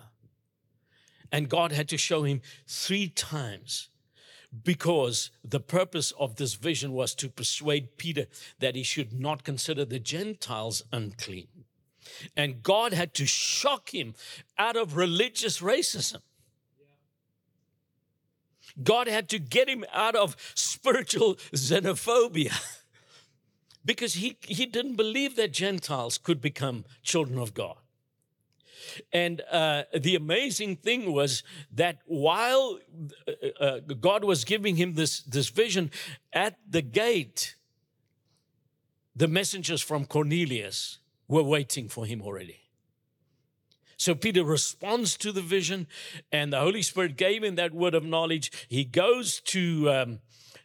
And 1.32 1.50
God 1.50 1.72
had 1.72 1.90
to 1.90 1.98
show 1.98 2.24
him 2.24 2.42
three 2.68 3.08
times 3.08 3.90
because 4.64 5.32
the 5.44 5.60
purpose 5.60 6.12
of 6.20 6.36
this 6.36 6.56
vision 6.56 6.92
was 6.92 7.16
to 7.16 7.30
persuade 7.30 7.98
Peter 7.98 8.26
that 8.60 8.76
he 8.76 8.84
should 8.84 9.14
not 9.14 9.44
consider 9.44 9.86
the 9.86 10.00
Gentiles 10.00 10.84
unclean. 10.92 11.48
And 12.36 12.62
God 12.62 12.94
had 12.94 13.14
to 13.16 13.26
shock 13.26 13.94
him 13.94 14.16
out 14.58 14.76
of 14.76 14.98
religious 14.98 15.62
racism. 15.62 16.22
God 18.82 19.08
had 19.08 19.30
to 19.30 19.40
get 19.40 19.70
him 19.70 19.86
out 19.94 20.16
of 20.16 20.36
spiritual 20.56 21.36
xenophobia 21.54 22.54
because 23.86 24.16
he, 24.16 24.38
he 24.42 24.66
didn't 24.66 24.96
believe 24.96 25.36
that 25.36 25.54
Gentiles 25.54 26.18
could 26.18 26.42
become 26.42 26.86
children 27.04 27.40
of 27.40 27.54
God. 27.54 27.78
And 29.12 29.42
uh, 29.52 29.84
the 29.98 30.16
amazing 30.16 30.78
thing 30.78 31.12
was 31.12 31.44
that 31.72 32.00
while 32.06 32.80
uh, 33.28 33.64
uh, 33.64 33.80
God 34.00 34.24
was 34.24 34.44
giving 34.44 34.76
him 34.76 34.94
this, 34.94 35.22
this 35.22 35.50
vision 35.50 35.92
at 36.34 36.58
the 36.70 36.82
gate, 36.82 37.56
the 39.16 39.28
messengers 39.28 39.82
from 39.82 40.06
Cornelius 40.06 41.00
were 41.28 41.44
waiting 41.44 41.90
for 41.90 42.06
him 42.06 42.22
already. 42.22 42.58
So 43.98 44.16
Peter 44.16 44.44
responds 44.44 45.16
to 45.18 45.32
the 45.32 45.42
vision, 45.42 45.86
and 46.32 46.52
the 46.52 46.60
Holy 46.60 46.82
Spirit 46.82 47.18
gave 47.18 47.44
him 47.44 47.54
that 47.56 47.72
word 47.72 47.94
of 47.94 48.04
knowledge. 48.04 48.52
He 48.68 48.84
goes 48.84 49.40
to, 49.42 49.92
um, 49.92 50.20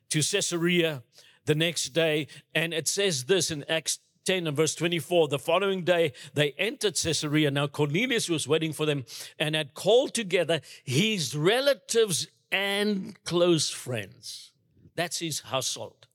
to 0.08 0.22
Caesarea 0.22 1.02
the 1.44 1.54
next 1.54 1.90
day, 1.90 2.28
and 2.54 2.72
it 2.72 2.88
says 2.88 3.26
this 3.26 3.50
in 3.50 3.62
Acts 3.68 3.98
10 4.26 4.46
and 4.46 4.56
verse 4.56 4.74
24. 4.74 5.28
The 5.28 5.38
following 5.38 5.84
day, 5.84 6.12
they 6.34 6.52
entered 6.58 6.96
Caesarea. 6.96 7.50
Now, 7.50 7.68
Cornelius 7.68 8.28
was 8.28 8.46
waiting 8.46 8.72
for 8.72 8.84
them 8.84 9.04
and 9.38 9.54
had 9.54 9.74
called 9.74 10.14
together 10.14 10.60
his 10.84 11.34
relatives 11.34 12.28
and 12.52 13.22
close 13.24 13.70
friends. 13.70 14.52
That's 14.96 15.20
his 15.20 15.40
household. 15.40 16.06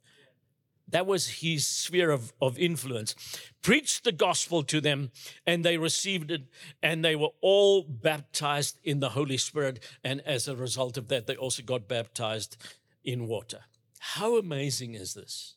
That 0.89 1.05
was 1.07 1.27
his 1.27 1.65
sphere 1.65 2.11
of, 2.11 2.33
of 2.41 2.59
influence. 2.59 3.15
Preached 3.61 4.03
the 4.03 4.11
gospel 4.11 4.61
to 4.63 4.81
them, 4.81 5.11
and 5.47 5.63
they 5.63 5.77
received 5.77 6.31
it, 6.31 6.43
and 6.83 7.03
they 7.03 7.15
were 7.15 7.29
all 7.39 7.83
baptized 7.83 8.77
in 8.83 8.99
the 8.99 9.09
Holy 9.09 9.37
Spirit. 9.37 9.81
And 10.03 10.19
as 10.21 10.49
a 10.49 10.55
result 10.55 10.97
of 10.97 11.07
that, 11.07 11.27
they 11.27 11.35
also 11.37 11.63
got 11.63 11.87
baptized 11.87 12.57
in 13.05 13.27
water. 13.27 13.61
How 13.99 14.37
amazing 14.37 14.95
is 14.95 15.13
this? 15.13 15.55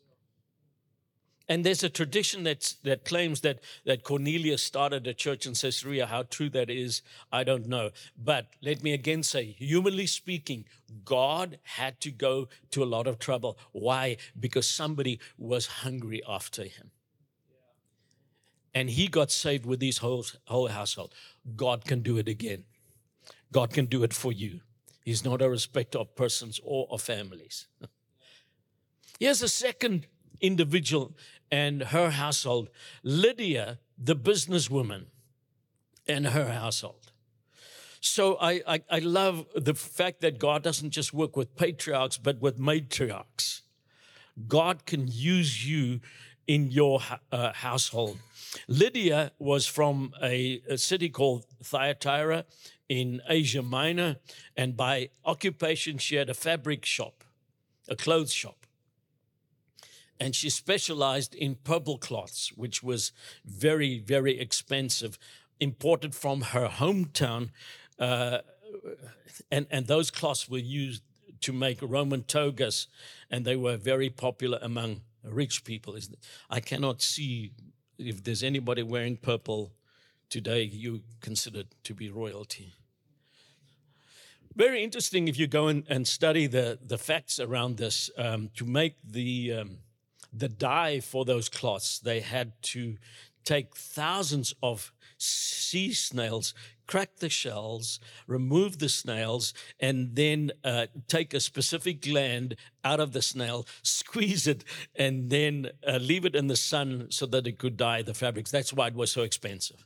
And 1.49 1.65
there's 1.65 1.83
a 1.83 1.91
tradition 1.91 2.43
that's, 2.45 2.75
that 2.85 3.05
claims 3.05 3.43
that, 3.43 3.61
that 3.85 4.03
Cornelius 4.03 4.63
started 4.63 5.07
a 5.07 5.13
church 5.13 5.47
in 5.47 5.53
Caesarea. 5.53 6.07
How 6.07 6.23
true 6.23 6.49
that 6.51 6.71
is, 6.71 7.03
I 7.31 7.45
don't 7.45 7.67
know. 7.67 7.91
But 8.17 8.47
let 8.63 8.83
me 8.83 8.95
again 8.95 9.23
say, 9.23 9.55
humanly 9.59 10.07
speaking, 10.07 10.65
God 11.05 11.59
had 11.63 12.01
to 12.01 12.11
go 12.11 12.49
to 12.71 12.83
a 12.83 12.87
lot 12.87 13.07
of 13.07 13.19
trouble. 13.19 13.59
Why? 13.73 14.17
Because 14.39 14.69
somebody 14.69 15.21
was 15.37 15.67
hungry 15.67 16.23
after 16.27 16.63
him. 16.63 16.91
And 18.75 18.89
he 18.89 19.07
got 19.07 19.31
saved 19.31 19.67
with 19.67 19.83
his 19.83 19.99
whole, 19.99 20.25
whole 20.47 20.69
household. 20.69 21.15
God 21.55 21.85
can 21.85 22.01
do 22.01 22.17
it 22.17 22.27
again. 22.27 22.65
God 23.53 23.73
can 23.73 23.85
do 23.85 24.03
it 24.03 24.15
for 24.15 24.33
you. 24.33 24.61
He's 25.05 25.25
not 25.25 25.43
a 25.43 25.51
respecter 25.51 25.99
of 25.99 26.17
persons 26.17 26.59
or 26.65 26.89
of 26.91 27.03
families. 27.03 27.67
Here's 29.21 29.43
a 29.43 29.49
second 29.49 30.07
individual 30.45 31.17
and 31.51 31.83
her 31.85 32.11
household 32.11 32.69
Lydia, 33.03 33.79
the 33.97 34.17
businesswoman, 34.17 35.07
and 36.07 36.29
her 36.29 36.53
household. 36.53 37.13
So 38.01 38.37
I, 38.41 38.61
I, 38.67 38.83
I, 38.91 38.99
love 38.99 39.47
the 39.55 39.73
fact 39.73 40.21
that 40.21 40.39
God 40.39 40.63
doesn't 40.63 40.91
just 40.91 41.15
work 41.15 41.39
with 41.39 41.57
patriarchs, 41.57 42.19
but 42.19 42.39
with 42.39 42.59
matriarchs. 42.59 43.63
God 44.47 44.85
can 44.85 45.09
use 45.09 45.67
you 45.67 46.01
in 46.47 46.71
your 46.71 47.01
uh, 47.33 47.53
household. 47.55 48.19
Lydia 48.69 49.33
was 49.39 49.67
from 49.67 50.13
a, 50.23 50.61
a 50.69 50.77
city 50.77 51.09
called 51.09 51.47
Thyatira 51.63 52.45
in 52.91 53.23
Asia 53.27 53.63
Minor, 53.63 54.17
and 54.55 54.77
by 54.77 55.09
occupation, 55.25 55.97
she 55.97 56.17
had 56.17 56.29
a 56.29 56.35
fabric 56.35 56.85
shop, 56.85 57.25
a 57.89 57.97
clothes 57.97 58.33
shop. 58.33 58.63
And 60.21 60.35
she 60.35 60.50
specialized 60.50 61.35
in 61.35 61.56
purple 61.56 61.99
cloths, 61.99 62.52
which 62.54 62.83
was 62.83 63.12
very, 63.44 63.99
very 63.99 64.38
expensive, 64.38 65.18
imported 65.61 66.14
from 66.14 66.40
her 66.40 66.68
hometown. 66.68 67.50
Uh, 67.99 68.38
and, 69.50 69.66
and 69.71 69.87
those 69.87 70.11
cloths 70.11 70.49
were 70.49 70.59
used 70.59 71.02
to 71.40 71.52
make 71.52 71.78
Roman 71.83 72.23
togas, 72.23 72.87
and 73.30 73.44
they 73.44 73.56
were 73.56 73.76
very 73.76 74.09
popular 74.09 74.59
among 74.62 75.02
rich 75.23 75.64
people. 75.64 75.97
I 76.49 76.61
cannot 76.61 77.02
see 77.02 77.52
if 77.99 78.23
there's 78.23 78.42
anybody 78.42 78.83
wearing 78.83 79.16
purple 79.16 79.73
today, 80.30 80.62
you 80.62 81.02
consider 81.21 81.64
to 81.85 81.94
be 81.94 82.11
royalty. 82.11 82.73
Very 84.56 84.83
interesting 84.83 85.28
if 85.28 85.38
you 85.38 85.47
go 85.47 85.68
in 85.68 85.85
and 85.88 86.06
study 86.06 86.47
the, 86.47 86.78
the 86.85 86.99
facts 86.99 87.38
around 87.40 87.76
this. 87.76 88.11
Um, 88.16 88.50
to 88.56 88.64
make 88.64 88.97
the, 89.04 89.52
um, 89.52 89.78
the 90.37 90.49
dye 90.49 91.00
for 91.00 91.25
those 91.25 91.49
cloths, 91.49 91.99
they 91.99 92.21
had 92.21 92.61
to 92.62 92.97
take 93.45 93.76
thousands 93.76 94.55
of 94.62 94.93
sea 95.19 95.93
snails, 95.93 96.55
crack 96.87 97.17
the 97.17 97.29
shells, 97.29 98.00
remove 98.26 98.79
the 98.79 98.88
snails, 98.88 99.55
and 99.79 100.17
then 100.17 100.50
uh, 100.64 100.87
take 101.09 101.33
a 101.33 101.41
specific 101.41 102.03
gland 102.03 102.57
out 102.83 103.00
of 103.00 103.12
the 103.12 103.23
snail, 103.23 103.67
squeeze 103.83 104.47
it, 104.47 104.64
and 104.97 105.31
then 105.31 105.71
uh, 105.87 105.99
leave 106.00 106.25
it 106.25 106.35
in 106.35 106.49
the 106.49 106.57
sun 106.57 107.07
so 107.11 107.26
that 107.26 107.47
it 107.47 107.59
could 107.59 107.76
dye 107.76 108.03
the 108.03 108.14
fabrics. 108.14 108.50
That's 108.50 108.73
why 108.73 108.88
it 108.88 108.95
was 108.95 109.12
so 109.12 109.23
expensive. 109.23 109.85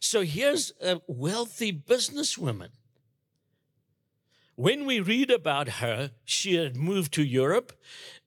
So 0.00 0.22
here's 0.22 0.72
a 0.80 1.00
wealthy 1.06 1.72
businesswoman. 1.72 2.70
When 4.54 4.86
we 4.86 5.00
read 5.00 5.30
about 5.30 5.68
her, 5.68 6.12
she 6.24 6.56
had 6.56 6.76
moved 6.76 7.12
to 7.14 7.22
Europe 7.22 7.72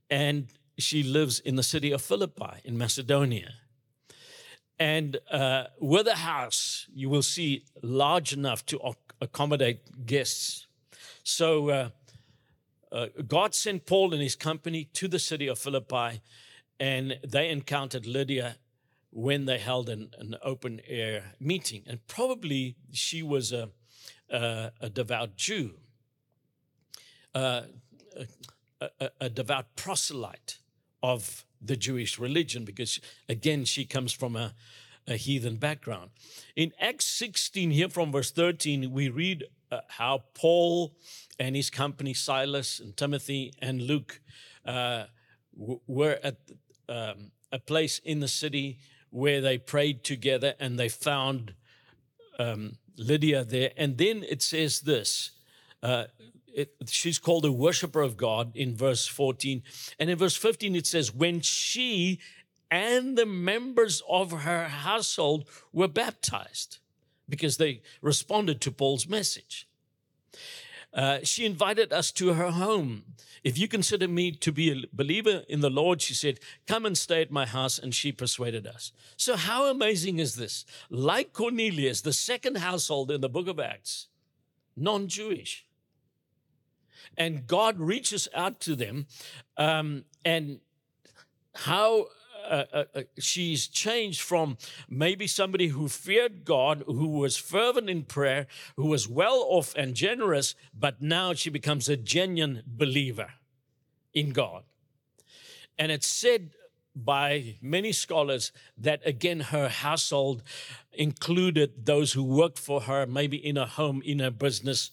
and 0.09 0.47
she 0.81 1.03
lives 1.03 1.39
in 1.39 1.55
the 1.55 1.63
city 1.63 1.91
of 1.91 2.01
Philippi 2.01 2.61
in 2.63 2.77
Macedonia. 2.77 3.53
And 4.79 5.19
uh, 5.29 5.65
with 5.79 6.07
a 6.07 6.15
house, 6.15 6.87
you 6.91 7.07
will 7.07 7.21
see 7.21 7.65
large 7.83 8.33
enough 8.33 8.65
to 8.65 8.79
accommodate 9.19 10.05
guests. 10.07 10.65
So 11.23 11.69
uh, 11.69 11.89
uh, 12.91 13.07
God 13.27 13.53
sent 13.53 13.85
Paul 13.85 14.13
and 14.13 14.21
his 14.21 14.35
company 14.35 14.85
to 14.93 15.07
the 15.07 15.19
city 15.19 15.47
of 15.47 15.59
Philippi, 15.59 16.21
and 16.79 17.19
they 17.23 17.49
encountered 17.49 18.07
Lydia 18.07 18.57
when 19.11 19.45
they 19.45 19.59
held 19.59 19.87
an, 19.87 20.09
an 20.17 20.35
open 20.43 20.81
air 20.87 21.33
meeting. 21.39 21.83
And 21.85 22.05
probably 22.07 22.75
she 22.91 23.21
was 23.21 23.51
a, 23.51 23.69
a, 24.31 24.71
a 24.81 24.89
devout 24.89 25.35
Jew, 25.35 25.75
uh, 27.35 27.61
a, 28.99 29.09
a 29.19 29.29
devout 29.29 29.75
proselyte 29.75 30.57
of 31.03 31.45
the 31.61 31.75
Jewish 31.75 32.17
religion 32.19 32.65
because, 32.65 32.99
again, 33.29 33.65
she 33.65 33.85
comes 33.85 34.11
from 34.13 34.35
a, 34.35 34.53
a 35.07 35.15
heathen 35.15 35.57
background. 35.57 36.11
In 36.55 36.71
Acts 36.79 37.05
16, 37.05 37.71
here 37.71 37.89
from 37.89 38.11
verse 38.11 38.31
13, 38.31 38.91
we 38.91 39.09
read 39.09 39.45
uh, 39.71 39.81
how 39.87 40.23
Paul 40.33 40.95
and 41.39 41.55
his 41.55 41.69
company, 41.69 42.13
Silas 42.13 42.79
and 42.79 42.95
Timothy 42.95 43.53
and 43.59 43.81
Luke, 43.81 44.21
uh, 44.65 45.05
w- 45.57 45.79
were 45.87 46.19
at 46.23 46.37
um, 46.89 47.31
a 47.51 47.59
place 47.59 47.99
in 47.99 48.19
the 48.19 48.27
city 48.27 48.79
where 49.09 49.41
they 49.41 49.57
prayed 49.57 50.03
together 50.03 50.55
and 50.59 50.79
they 50.79 50.89
found 50.89 51.53
um, 52.39 52.77
Lydia 52.97 53.43
there. 53.43 53.71
And 53.77 53.97
then 53.97 54.23
it 54.27 54.41
says 54.41 54.81
this 54.81 55.31
uh, 55.83 56.05
it, 56.55 56.73
she's 56.87 57.19
called 57.19 57.45
a 57.45 57.51
worshiper 57.51 58.01
of 58.01 58.17
God 58.17 58.55
in 58.55 58.75
verse 58.75 59.07
14. 59.07 59.63
And 59.99 60.09
in 60.09 60.17
verse 60.17 60.35
15, 60.35 60.75
it 60.75 60.87
says, 60.87 61.13
When 61.13 61.41
she 61.41 62.19
and 62.69 63.17
the 63.17 63.25
members 63.25 64.01
of 64.09 64.31
her 64.31 64.69
household 64.69 65.45
were 65.73 65.89
baptized 65.89 66.79
because 67.27 67.57
they 67.57 67.81
responded 68.01 68.61
to 68.61 68.71
Paul's 68.71 69.07
message. 69.07 69.67
Uh, 70.93 71.19
she 71.23 71.45
invited 71.45 71.93
us 71.93 72.11
to 72.11 72.33
her 72.33 72.51
home. 72.51 73.03
If 73.43 73.57
you 73.57 73.67
consider 73.67 74.07
me 74.07 74.31
to 74.33 74.51
be 74.51 74.71
a 74.71 74.87
believer 74.93 75.43
in 75.47 75.61
the 75.61 75.69
Lord, 75.69 76.01
she 76.01 76.13
said, 76.13 76.39
come 76.67 76.85
and 76.85 76.97
stay 76.97 77.21
at 77.21 77.31
my 77.31 77.45
house. 77.45 77.79
And 77.79 77.95
she 77.95 78.11
persuaded 78.11 78.67
us. 78.67 78.91
So, 79.15 79.35
how 79.35 79.69
amazing 79.69 80.19
is 80.19 80.35
this? 80.35 80.65
Like 80.89 81.33
Cornelius, 81.33 82.01
the 82.01 82.13
second 82.13 82.57
household 82.57 83.09
in 83.09 83.21
the 83.21 83.29
book 83.29 83.47
of 83.47 83.59
Acts, 83.59 84.07
non 84.75 85.07
Jewish 85.07 85.65
and 87.17 87.47
God 87.47 87.79
reaches 87.79 88.27
out 88.33 88.59
to 88.61 88.75
them, 88.75 89.07
um, 89.57 90.05
and 90.23 90.59
how 91.53 92.07
uh, 92.49 92.65
uh, 92.73 92.83
uh, 92.95 93.01
she's 93.19 93.67
changed 93.67 94.21
from 94.21 94.57
maybe 94.89 95.27
somebody 95.27 95.67
who 95.67 95.87
feared 95.87 96.43
God, 96.43 96.83
who 96.85 97.07
was 97.07 97.37
fervent 97.37 97.89
in 97.89 98.03
prayer, 98.03 98.47
who 98.75 98.87
was 98.87 99.07
well 99.07 99.45
off 99.47 99.73
and 99.75 99.95
generous, 99.95 100.55
but 100.77 101.01
now 101.01 101.33
she 101.33 101.49
becomes 101.49 101.87
a 101.87 101.97
genuine 101.97 102.63
believer 102.65 103.33
in 104.13 104.31
God. 104.31 104.63
And 105.77 105.91
it's 105.91 106.07
said 106.07 106.51
by 106.95 107.55
many 107.61 107.91
scholars 107.91 108.51
that 108.77 109.01
again 109.05 109.39
her 109.39 109.69
household 109.69 110.43
included 110.91 111.85
those 111.85 112.13
who 112.13 112.23
worked 112.23 112.59
for 112.59 112.81
her, 112.81 113.05
maybe 113.05 113.37
in 113.37 113.57
a 113.57 113.65
home, 113.65 114.01
in 114.03 114.19
a 114.19 114.29
business, 114.29 114.91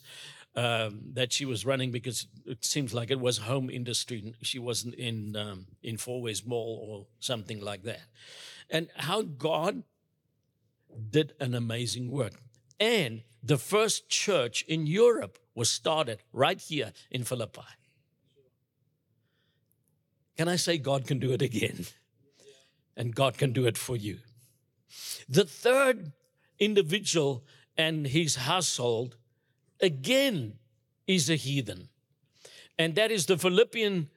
um, 0.59 1.01
that 1.13 1.33
she 1.33 1.45
was 1.45 1.65
running 1.65 1.93
because 1.93 2.27
it 2.45 2.65
seems 2.65 2.93
like 2.93 3.13
it 3.13 3.21
was 3.21 3.39
home 3.39 3.71
industry. 3.71 4.35
She 4.43 4.59
wasn't 4.59 4.95
in 4.97 5.37
um, 5.37 5.67
in 5.85 5.97
Fourways 5.97 6.45
Mall 6.45 6.75
or 6.91 7.07
something 7.21 7.61
like 7.61 7.85
that. 7.85 8.03
And 8.69 8.89
how 8.97 9.23
God 9.23 9.85
did 11.11 11.33
an 11.39 11.55
amazing 11.55 12.11
work. 12.11 12.33
And 12.81 13.23
the 13.41 13.57
first 13.57 14.09
church 14.09 14.65
in 14.67 14.87
Europe 14.87 15.39
was 15.55 15.71
started 15.71 16.19
right 16.33 16.61
here 16.61 16.93
in 17.09 17.23
Philippi. 17.23 17.71
Can 20.37 20.49
I 20.49 20.57
say 20.57 20.77
God 20.79 21.07
can 21.07 21.21
do 21.21 21.33
it 21.33 21.43
again? 21.43 21.87
And 22.97 23.15
God 23.15 23.39
can 23.39 23.53
do 23.53 23.67
it 23.67 23.79
for 23.79 23.97
you. 23.97 24.19
The 25.29 25.45
third 25.45 26.13
individual 26.59 27.45
and 27.77 28.09
his 28.09 28.37
household 28.37 29.17
again 29.81 30.55
is 31.07 31.31
a 31.31 31.37
heathen. 31.37 31.89
And 32.79 32.95
that 32.95 33.11
is 33.11 33.27
the 33.27 33.37
Philippian 33.37 34.09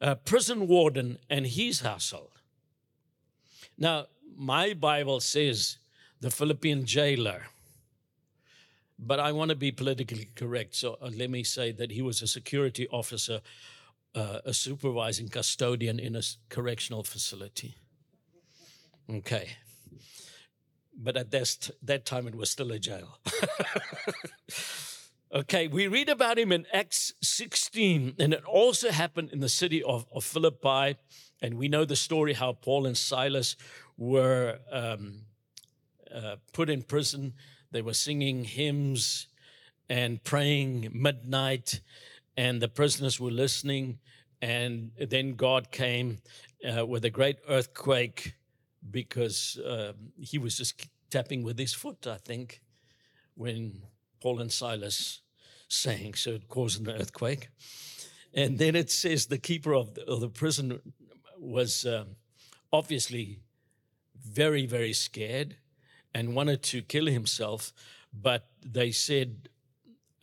uh, 0.00 0.14
prison 0.16 0.68
warden 0.68 1.18
and 1.28 1.46
his 1.46 1.80
household. 1.80 2.30
Now, 3.76 4.06
my 4.36 4.74
Bible 4.74 5.20
says 5.20 5.78
the 6.20 6.30
Philippian 6.30 6.84
jailer, 6.84 7.46
but 8.98 9.18
I 9.18 9.32
want 9.32 9.48
to 9.48 9.56
be 9.56 9.72
politically 9.72 10.28
correct. 10.36 10.74
So 10.76 10.98
uh, 11.00 11.10
let 11.16 11.30
me 11.30 11.42
say 11.42 11.72
that 11.72 11.90
he 11.90 12.02
was 12.02 12.22
a 12.22 12.26
security 12.26 12.86
officer, 12.88 13.40
uh, 14.14 14.38
a 14.44 14.54
supervising 14.54 15.28
custodian 15.28 15.98
in 15.98 16.14
a 16.14 16.22
correctional 16.48 17.02
facility. 17.02 17.76
Okay. 19.10 19.56
But 20.96 21.16
at 21.16 21.32
that, 21.32 21.70
that 21.82 22.04
time, 22.06 22.28
it 22.28 22.36
was 22.36 22.50
still 22.50 22.70
a 22.70 22.78
jail. 22.78 23.18
Okay, 25.34 25.66
we 25.66 25.88
read 25.88 26.08
about 26.08 26.38
him 26.38 26.52
in 26.52 26.64
Acts 26.72 27.12
16, 27.20 28.14
and 28.20 28.32
it 28.32 28.44
also 28.44 28.92
happened 28.92 29.30
in 29.32 29.40
the 29.40 29.48
city 29.48 29.82
of, 29.82 30.06
of 30.14 30.22
Philippi. 30.22 30.96
And 31.42 31.54
we 31.54 31.66
know 31.66 31.84
the 31.84 31.96
story 31.96 32.34
how 32.34 32.52
Paul 32.52 32.86
and 32.86 32.96
Silas 32.96 33.56
were 33.96 34.60
um, 34.70 35.22
uh, 36.14 36.36
put 36.52 36.70
in 36.70 36.82
prison. 36.82 37.32
They 37.72 37.82
were 37.82 37.94
singing 37.94 38.44
hymns 38.44 39.26
and 39.88 40.22
praying 40.22 40.90
midnight, 40.94 41.80
and 42.36 42.62
the 42.62 42.68
prisoners 42.68 43.18
were 43.18 43.32
listening. 43.32 43.98
And 44.40 44.92
then 44.96 45.34
God 45.34 45.72
came 45.72 46.18
uh, 46.64 46.86
with 46.86 47.04
a 47.04 47.10
great 47.10 47.38
earthquake 47.48 48.36
because 48.88 49.58
uh, 49.58 49.94
he 50.16 50.38
was 50.38 50.56
just 50.56 50.86
tapping 51.10 51.42
with 51.42 51.58
his 51.58 51.74
foot, 51.74 52.06
I 52.06 52.18
think, 52.18 52.62
when 53.34 53.82
Paul 54.20 54.40
and 54.40 54.52
Silas 54.52 55.22
sang, 55.68 56.14
so 56.14 56.30
it 56.32 56.48
caused 56.48 56.80
an 56.80 56.90
earthquake. 56.90 57.48
And 58.32 58.58
then 58.58 58.74
it 58.74 58.90
says 58.90 59.26
the 59.26 59.38
keeper 59.38 59.74
of 59.74 59.94
the, 59.94 60.04
of 60.06 60.20
the 60.20 60.28
prison 60.28 60.80
was 61.38 61.86
um, 61.86 62.16
obviously 62.72 63.40
very, 64.20 64.66
very 64.66 64.92
scared 64.92 65.56
and 66.14 66.34
wanted 66.34 66.62
to 66.62 66.82
kill 66.82 67.06
himself, 67.06 67.72
but 68.12 68.48
they 68.64 68.90
said, 68.90 69.48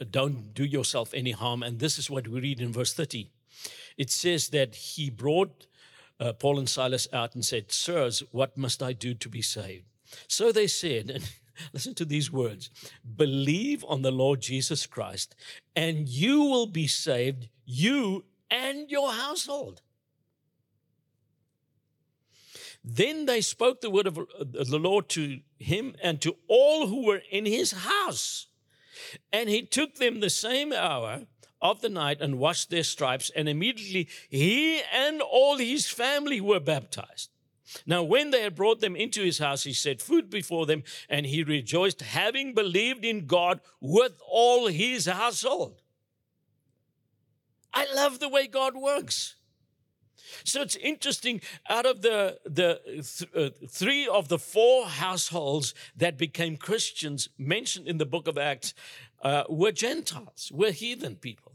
Don't 0.09 0.53
do 0.53 0.63
yourself 0.63 1.13
any 1.13 1.31
harm. 1.31 1.63
And 1.63 1.79
this 1.79 1.97
is 1.97 2.09
what 2.09 2.27
we 2.27 2.39
read 2.39 2.59
in 2.59 2.73
verse 2.73 2.93
30. 2.93 3.29
It 3.97 4.09
says 4.09 4.49
that 4.49 4.75
he 4.75 5.09
brought 5.09 5.67
uh, 6.19 6.33
Paul 6.33 6.59
and 6.59 6.69
Silas 6.69 7.07
out 7.11 7.35
and 7.35 7.43
said, 7.43 7.71
Sirs, 7.71 8.23
what 8.31 8.57
must 8.57 8.81
I 8.81 8.93
do 8.93 9.13
to 9.13 9.29
be 9.29 9.41
saved? 9.41 9.85
So 10.27 10.51
they 10.51 10.67
said, 10.67 11.09
and 11.09 11.23
listen 11.73 11.93
to 11.95 12.05
these 12.05 12.31
words 12.31 12.69
believe 13.15 13.83
on 13.87 14.01
the 14.01 14.11
Lord 14.11 14.41
Jesus 14.41 14.85
Christ, 14.85 15.35
and 15.75 16.07
you 16.07 16.41
will 16.41 16.67
be 16.67 16.87
saved, 16.87 17.49
you 17.65 18.25
and 18.49 18.89
your 18.89 19.11
household. 19.11 19.81
Then 22.83 23.25
they 23.25 23.41
spoke 23.41 23.81
the 23.81 23.91
word 23.91 24.07
of 24.07 24.15
the 24.15 24.79
Lord 24.79 25.07
to 25.09 25.39
him 25.59 25.95
and 26.01 26.19
to 26.21 26.35
all 26.47 26.87
who 26.87 27.05
were 27.05 27.21
in 27.29 27.45
his 27.45 27.71
house. 27.71 28.47
And 29.31 29.49
he 29.49 29.61
took 29.61 29.95
them 29.95 30.19
the 30.19 30.29
same 30.29 30.73
hour 30.73 31.27
of 31.61 31.81
the 31.81 31.89
night 31.89 32.21
and 32.21 32.39
washed 32.39 32.71
their 32.71 32.83
stripes, 32.83 33.29
and 33.35 33.47
immediately 33.47 34.09
he 34.29 34.81
and 34.91 35.21
all 35.21 35.57
his 35.57 35.87
family 35.87 36.41
were 36.41 36.59
baptized. 36.59 37.29
Now, 37.85 38.03
when 38.03 38.31
they 38.31 38.41
had 38.41 38.55
brought 38.55 38.79
them 38.79 38.95
into 38.95 39.23
his 39.23 39.39
house, 39.39 39.63
he 39.63 39.73
set 39.73 40.01
food 40.01 40.29
before 40.29 40.65
them, 40.65 40.83
and 41.09 41.25
he 41.25 41.43
rejoiced, 41.43 42.01
having 42.01 42.53
believed 42.53 43.05
in 43.05 43.25
God 43.25 43.61
with 43.79 44.13
all 44.27 44.67
his 44.67 45.05
household. 45.05 45.81
I 47.73 47.91
love 47.93 48.19
the 48.19 48.29
way 48.29 48.47
God 48.47 48.75
works. 48.75 49.35
So 50.43 50.61
it's 50.61 50.75
interesting. 50.77 51.41
Out 51.69 51.85
of 51.85 52.01
the 52.01 52.39
the 52.45 52.79
th- 52.85 53.29
uh, 53.35 53.49
three 53.67 54.07
of 54.07 54.27
the 54.27 54.39
four 54.39 54.87
households 54.87 55.73
that 55.95 56.17
became 56.17 56.57
Christians 56.57 57.29
mentioned 57.37 57.87
in 57.87 57.97
the 57.97 58.05
book 58.05 58.27
of 58.27 58.37
Acts 58.37 58.73
uh, 59.21 59.43
were 59.49 59.71
Gentiles, 59.71 60.51
were 60.53 60.71
heathen 60.71 61.15
people. 61.15 61.50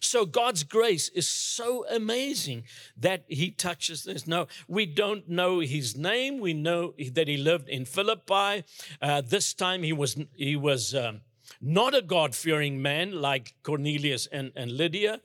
So 0.00 0.26
God's 0.26 0.64
grace 0.64 1.08
is 1.08 1.28
so 1.28 1.86
amazing 1.88 2.64
that 2.96 3.24
He 3.28 3.50
touches 3.50 4.04
this. 4.04 4.26
No, 4.26 4.46
we 4.66 4.86
don't 4.86 5.28
know 5.28 5.60
His 5.60 5.96
name. 5.96 6.38
We 6.38 6.54
know 6.54 6.94
that 7.12 7.28
He 7.28 7.36
lived 7.36 7.68
in 7.68 7.84
Philippi. 7.84 8.64
Uh, 9.00 9.20
this 9.20 9.54
time 9.54 9.82
He 9.82 9.92
was 9.92 10.16
He 10.34 10.56
was. 10.56 10.94
Um, 10.94 11.20
not 11.60 11.94
a 11.94 12.02
God 12.02 12.34
fearing 12.34 12.82
man 12.82 13.20
like 13.20 13.54
Cornelius 13.62 14.26
and, 14.26 14.52
and 14.54 14.70
Lydia, 14.70 15.20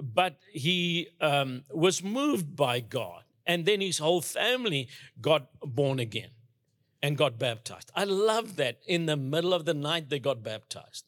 but 0.00 0.38
he 0.52 1.08
um, 1.20 1.64
was 1.70 2.02
moved 2.02 2.56
by 2.56 2.80
God. 2.80 3.24
And 3.46 3.64
then 3.64 3.80
his 3.80 3.98
whole 3.98 4.22
family 4.22 4.88
got 5.20 5.48
born 5.60 5.98
again 5.98 6.30
and 7.02 7.16
got 7.16 7.38
baptized. 7.38 7.90
I 7.94 8.04
love 8.04 8.56
that. 8.56 8.78
In 8.86 9.06
the 9.06 9.16
middle 9.16 9.54
of 9.54 9.64
the 9.64 9.74
night, 9.74 10.08
they 10.08 10.18
got 10.18 10.42
baptized. 10.42 11.04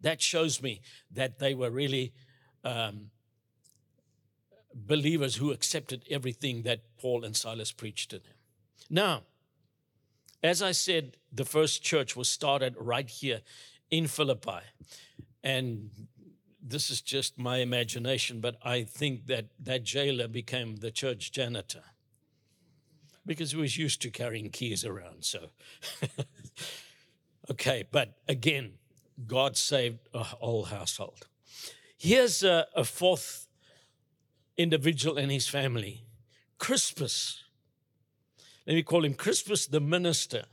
That 0.00 0.22
shows 0.22 0.62
me 0.62 0.80
that 1.10 1.38
they 1.38 1.54
were 1.54 1.70
really 1.70 2.12
um, 2.64 3.10
believers 4.74 5.36
who 5.36 5.52
accepted 5.52 6.04
everything 6.10 6.62
that 6.62 6.80
Paul 6.98 7.24
and 7.24 7.36
Silas 7.36 7.72
preached 7.72 8.10
to 8.10 8.18
them. 8.18 8.34
Now, 8.90 9.22
as 10.42 10.60
I 10.60 10.72
said, 10.72 11.16
the 11.32 11.44
first 11.44 11.82
church 11.82 12.16
was 12.16 12.28
started 12.28 12.74
right 12.78 13.08
here 13.08 13.40
in 13.90 14.06
Philippi. 14.06 14.60
And 15.42 15.90
this 16.62 16.90
is 16.90 17.00
just 17.00 17.38
my 17.38 17.58
imagination, 17.58 18.40
but 18.40 18.56
I 18.62 18.82
think 18.82 19.26
that 19.26 19.46
that 19.60 19.84
jailer 19.84 20.28
became 20.28 20.76
the 20.76 20.90
church 20.90 21.32
janitor 21.32 21.82
because 23.26 23.52
he 23.52 23.56
was 23.56 23.78
used 23.78 24.02
to 24.02 24.10
carrying 24.10 24.50
keys 24.50 24.84
around. 24.84 25.24
So, 25.24 25.50
okay, 27.50 27.84
but 27.90 28.14
again, 28.28 28.74
God 29.26 29.56
saved 29.56 30.08
a 30.12 30.22
whole 30.22 30.64
household. 30.64 31.26
Here's 31.96 32.42
a, 32.42 32.66
a 32.74 32.84
fourth 32.84 33.46
individual 34.56 35.16
in 35.18 35.30
his 35.30 35.48
family 35.48 36.04
Crispus. 36.58 37.42
Let 38.66 38.74
me 38.74 38.82
call 38.82 39.04
him 39.04 39.14
Crispus 39.14 39.66
the 39.66 39.80
minister 39.80 40.44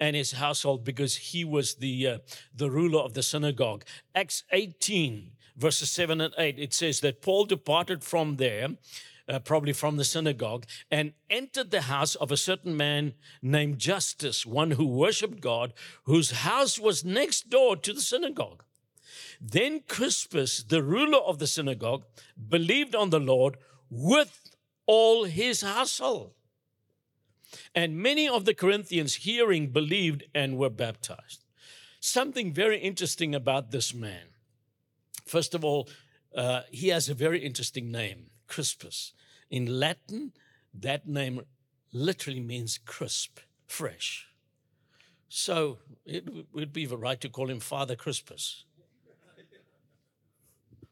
and 0.00 0.16
his 0.16 0.32
household 0.32 0.84
because 0.84 1.16
he 1.16 1.44
was 1.44 1.74
the, 1.74 2.06
uh, 2.06 2.18
the 2.54 2.70
ruler 2.70 3.00
of 3.00 3.14
the 3.14 3.22
synagogue. 3.22 3.84
Acts 4.14 4.44
18, 4.52 5.32
verses 5.56 5.90
7 5.90 6.20
and 6.20 6.34
8, 6.38 6.58
it 6.58 6.72
says 6.72 7.00
that 7.00 7.20
Paul 7.20 7.44
departed 7.44 8.02
from 8.02 8.36
there, 8.36 8.68
uh, 9.28 9.40
probably 9.40 9.72
from 9.72 9.96
the 9.96 10.04
synagogue, 10.04 10.64
and 10.90 11.12
entered 11.28 11.70
the 11.70 11.82
house 11.82 12.14
of 12.14 12.32
a 12.32 12.36
certain 12.36 12.76
man 12.76 13.14
named 13.42 13.78
Justus, 13.78 14.46
one 14.46 14.70
who 14.72 14.86
worshiped 14.86 15.40
God, 15.40 15.74
whose 16.04 16.30
house 16.30 16.78
was 16.78 17.04
next 17.04 17.50
door 17.50 17.76
to 17.76 17.92
the 17.92 18.00
synagogue. 18.00 18.62
Then 19.40 19.82
Crispus, 19.88 20.62
the 20.62 20.82
ruler 20.82 21.18
of 21.18 21.38
the 21.38 21.46
synagogue, 21.46 22.04
believed 22.48 22.94
on 22.94 23.10
the 23.10 23.20
Lord 23.20 23.56
with 23.90 24.50
all 24.86 25.24
his 25.24 25.60
household. 25.60 26.32
And 27.74 27.96
many 27.96 28.28
of 28.28 28.44
the 28.44 28.54
Corinthians 28.54 29.16
hearing 29.16 29.68
believed 29.68 30.24
and 30.34 30.58
were 30.58 30.70
baptized. 30.70 31.44
Something 32.00 32.52
very 32.52 32.78
interesting 32.78 33.34
about 33.34 33.70
this 33.70 33.94
man. 33.94 34.34
First 35.26 35.54
of 35.54 35.64
all, 35.64 35.88
uh, 36.34 36.62
he 36.70 36.88
has 36.88 37.08
a 37.08 37.14
very 37.14 37.40
interesting 37.40 37.90
name, 37.90 38.30
Crispus. 38.46 39.12
In 39.50 39.80
Latin, 39.80 40.32
that 40.74 41.06
name 41.06 41.42
literally 41.92 42.40
means 42.40 42.78
crisp, 42.84 43.40
fresh. 43.66 44.28
So 45.28 45.78
it 46.04 46.28
would 46.52 46.72
be 46.72 46.86
right 46.86 47.20
to 47.20 47.28
call 47.28 47.50
him 47.50 47.60
Father 47.60 47.96
Crispus 47.96 48.64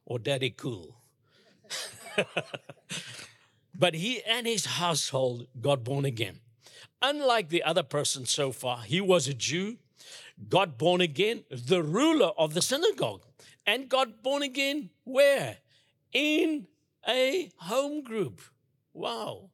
or 0.07 0.19
Daddy 0.19 0.51
Cool. 0.51 0.97
but 3.75 3.95
he 3.95 4.23
and 4.23 4.47
his 4.47 4.64
household 4.64 5.49
got 5.61 5.85
born 5.85 6.05
again. 6.05 6.40
Unlike 7.03 7.51
the 7.51 7.62
other 7.62 7.83
person 7.83 8.25
so 8.25 8.53
far, 8.53 8.79
he 8.79 9.01
was 9.01 9.29
a 9.29 9.35
Jew, 9.35 9.77
got 10.49 10.79
born 10.79 11.01
again, 11.01 11.45
the 11.51 11.83
ruler 11.83 12.31
of 12.38 12.55
the 12.55 12.62
synagogue, 12.62 13.23
and 13.66 13.88
got 13.88 14.23
born 14.23 14.42
again 14.42 14.90
where? 15.05 15.59
In 16.12 16.69
a 17.07 17.51
home 17.59 18.03
group. 18.03 18.40
Wow. 18.95 19.51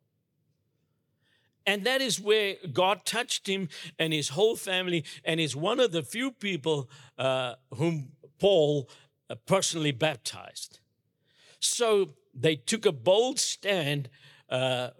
And 1.66 1.84
that 1.84 2.00
is 2.00 2.20
where 2.20 2.56
God 2.72 3.04
touched 3.04 3.46
him 3.46 3.68
and 3.98 4.12
his 4.12 4.30
whole 4.30 4.56
family, 4.56 5.04
and 5.24 5.40
is 5.40 5.54
one 5.56 5.80
of 5.80 5.92
the 5.92 6.02
few 6.02 6.32
people 6.32 6.90
uh, 7.18 7.54
whom 7.74 8.12
Paul 8.38 8.88
personally 9.36 9.92
baptized. 9.92 10.80
So 11.60 12.14
they 12.34 12.56
took 12.56 12.86
a 12.86 12.92
bold 12.92 13.38
stand 13.38 14.08
uh, 14.48 14.90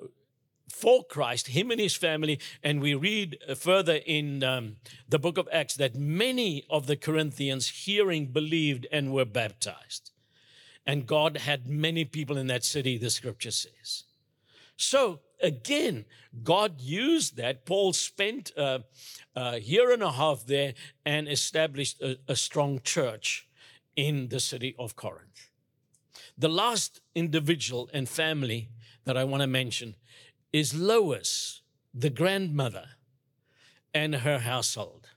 for 0.69 1.05
Christ, 1.05 1.49
him 1.49 1.71
and 1.71 1.81
his 1.81 1.95
family. 1.95 2.41
And 2.63 2.81
we 2.81 2.95
read 2.95 3.39
further 3.57 4.01
in 4.07 4.43
um, 4.43 4.77
the 5.09 5.19
book 5.19 5.39
of 5.39 5.49
Acts 5.53 5.75
that 5.75 5.95
many 5.95 6.65
of 6.71 6.87
the 6.87 6.97
Corinthians 6.97 7.69
hearing 7.69 8.27
believed 8.27 8.87
and 8.91 9.13
were 9.13 9.25
baptized. 9.25 10.11
And 10.87 11.07
God 11.07 11.37
had 11.37 11.69
many 11.69 12.05
people 12.05 12.37
in 12.37 12.49
that 12.49 12.65
city, 12.65 12.99
the 12.99 13.11
scripture 13.11 13.53
says. 13.53 14.05
So 14.77 15.21
again, 15.41 16.07
God 16.43 16.81
used 16.81 17.37
that. 17.37 17.67
Paul 17.67 17.93
spent 17.93 18.51
uh, 18.57 18.81
a 19.37 19.61
year 19.61 19.93
and 19.93 20.03
a 20.03 20.13
half 20.13 20.47
there 20.47 20.75
and 21.05 21.29
established 21.29 22.01
a, 22.01 22.19
a 22.27 22.35
strong 22.35 22.81
church 22.83 23.47
in 23.97 24.29
the 24.29 24.41
city 24.41 24.75
of 24.79 24.97
Corinth. 24.97 25.51
The 26.37 26.49
last 26.49 27.01
individual 27.15 27.91
and 27.93 28.09
family 28.09 28.69
that 29.05 29.17
I 29.17 29.25
want 29.25 29.43
to 29.43 29.47
mention 29.47 29.97
is 30.53 30.75
Lois, 30.75 31.63
the 31.95 32.11
grandmother, 32.11 32.91
and 33.95 34.17
her 34.17 34.39
household. 34.39 35.09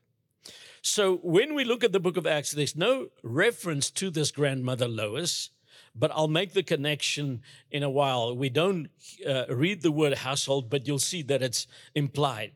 So 0.82 1.18
when 1.18 1.56
we 1.56 1.64
look 1.64 1.84
at 1.84 1.92
the 1.92 2.00
book 2.00 2.18
of 2.18 2.28
Acts, 2.28 2.52
there's 2.52 2.76
no 2.76 3.08
reference 3.24 3.90
to 3.92 4.10
this 4.10 4.32
grandmother 4.32 4.88
Lois, 4.88 5.50
but 5.96 6.12
I'll 6.14 6.28
make 6.28 6.54
the 6.54 6.64
connection 6.64 7.42
in 7.72 7.82
a 7.82 7.90
while. 7.90 8.36
We 8.36 8.50
don't 8.50 8.90
uh, 9.28 9.46
read 9.50 9.82
the 9.82 9.92
word 9.92 10.14
household, 10.14 10.70
but 10.70 10.86
you'll 10.86 11.00
see 11.00 11.22
that 11.24 11.42
it's 11.42 11.68
implied. 11.96 12.52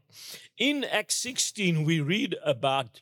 In 0.57 0.83
Acts 0.83 1.15
16, 1.15 1.83
we 1.83 2.01
read 2.01 2.35
about 2.45 3.01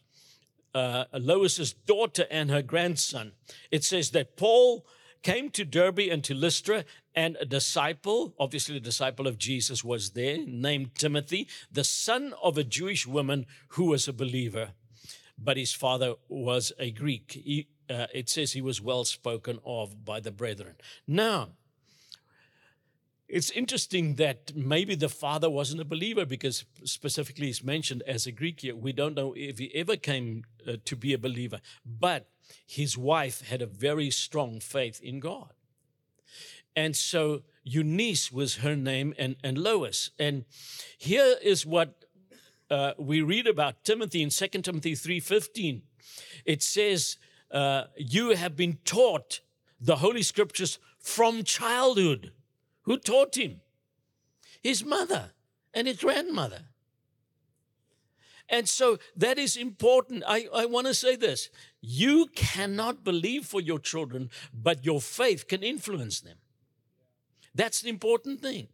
uh, 0.78 1.06
Lois's 1.14 1.74
daughter 1.74 2.26
and 2.30 2.50
her 2.50 2.62
grandson. 2.62 3.34
It 3.72 3.84
says 3.84 4.12
that 4.12 4.38
Paul 4.38 4.86
came 5.24 5.50
to 5.52 5.66
Derbe 5.66 6.10
and 6.12 6.24
to 6.24 6.34
Lystra, 6.34 6.86
and 7.16 7.36
a 7.42 7.46
disciple, 7.46 8.36
obviously 8.40 8.78
a 8.78 8.80
disciple 8.80 9.28
of 9.28 9.38
Jesus, 9.38 9.84
was 9.84 10.12
there 10.12 10.38
named 10.46 10.96
Timothy, 10.96 11.48
the 11.72 11.84
son 11.84 12.34
of 12.44 12.58
a 12.58 12.64
Jewish 12.64 13.08
woman 13.08 13.46
who 13.70 13.86
was 13.86 14.08
a 14.08 14.14
believer 14.14 14.74
but 15.38 15.58
his 15.58 15.74
father 15.74 16.16
was 16.28 16.72
a 16.80 16.92
Greek. 16.92 17.32
He, 17.32 17.68
uh, 17.90 18.08
it 18.14 18.30
says 18.30 18.54
he 18.54 18.62
was 18.62 18.82
well 18.82 19.06
spoken 19.06 19.60
of 19.66 20.04
by 20.04 20.20
the 20.20 20.32
brethren. 20.32 20.76
Now, 21.08 21.50
it's 23.28 23.52
interesting 23.52 24.16
that 24.16 24.56
maybe 24.56 24.96
the 24.96 25.10
father 25.10 25.50
wasn't 25.50 25.82
a 25.82 25.86
believer 25.86 26.26
because 26.26 26.64
specifically 26.84 27.48
he's 27.48 27.64
mentioned 27.64 28.04
as 28.08 28.26
a 28.26 28.32
Greek 28.32 28.62
here. 28.62 28.76
We 28.76 28.94
don't 28.94 29.16
know 29.16 29.34
if 29.36 29.60
he 29.60 29.74
ever 29.76 29.98
came 29.98 30.46
uh, 30.66 30.78
to 30.86 30.96
be 30.96 31.14
a 31.14 31.18
believer, 31.18 31.60
but 31.86 32.30
his 32.66 32.98
wife 32.98 33.42
had 33.50 33.62
a 33.62 33.66
very 33.66 34.10
strong 34.12 34.60
faith 34.62 35.02
in 35.02 35.20
God. 35.20 35.52
And 36.76 36.96
so 36.96 37.42
Eunice 37.64 38.32
was 38.32 38.58
her 38.58 38.76
name 38.76 39.14
and, 39.18 39.36
and 39.44 39.58
Lois. 39.58 40.12
And 40.18 40.46
here 40.98 41.36
is 41.42 41.66
what 41.66 42.06
uh, 42.70 42.94
we 42.98 43.22
read 43.22 43.48
about 43.48 43.84
Timothy 43.84 44.22
in 44.22 44.30
2 44.30 44.48
Timothy 44.62 44.94
3.15. 44.94 45.82
It 46.46 46.64
says, 46.64 47.18
uh, 47.52 47.86
you 47.98 48.36
have 48.36 48.56
been 48.56 48.78
taught 48.86 49.42
the 49.82 49.98
Holy 49.98 50.22
Scriptures 50.22 50.80
from 51.00 51.44
childhood. 51.44 52.32
Who 52.88 52.98
taught 52.98 53.36
him? 53.36 53.60
His 54.64 54.84
mother 54.84 55.32
and 55.74 55.88
his 55.88 55.98
grandmother. 55.98 56.62
And 58.48 58.68
so 58.68 58.98
that 59.18 59.38
is 59.38 59.58
important. 59.58 60.24
I, 60.26 60.48
I 60.54 60.66
want 60.66 60.88
to 60.88 60.94
say 60.94 61.18
this 61.18 61.50
you 61.82 62.28
cannot 62.34 63.04
believe 63.04 63.46
for 63.46 63.60
your 63.60 63.78
children, 63.78 64.30
but 64.54 64.86
your 64.86 65.02
faith 65.02 65.50
can 65.50 65.64
influence 65.64 66.22
them. 66.22 66.38
That's 67.54 67.82
the 67.82 67.90
important 67.90 68.40
thing. 68.42 68.70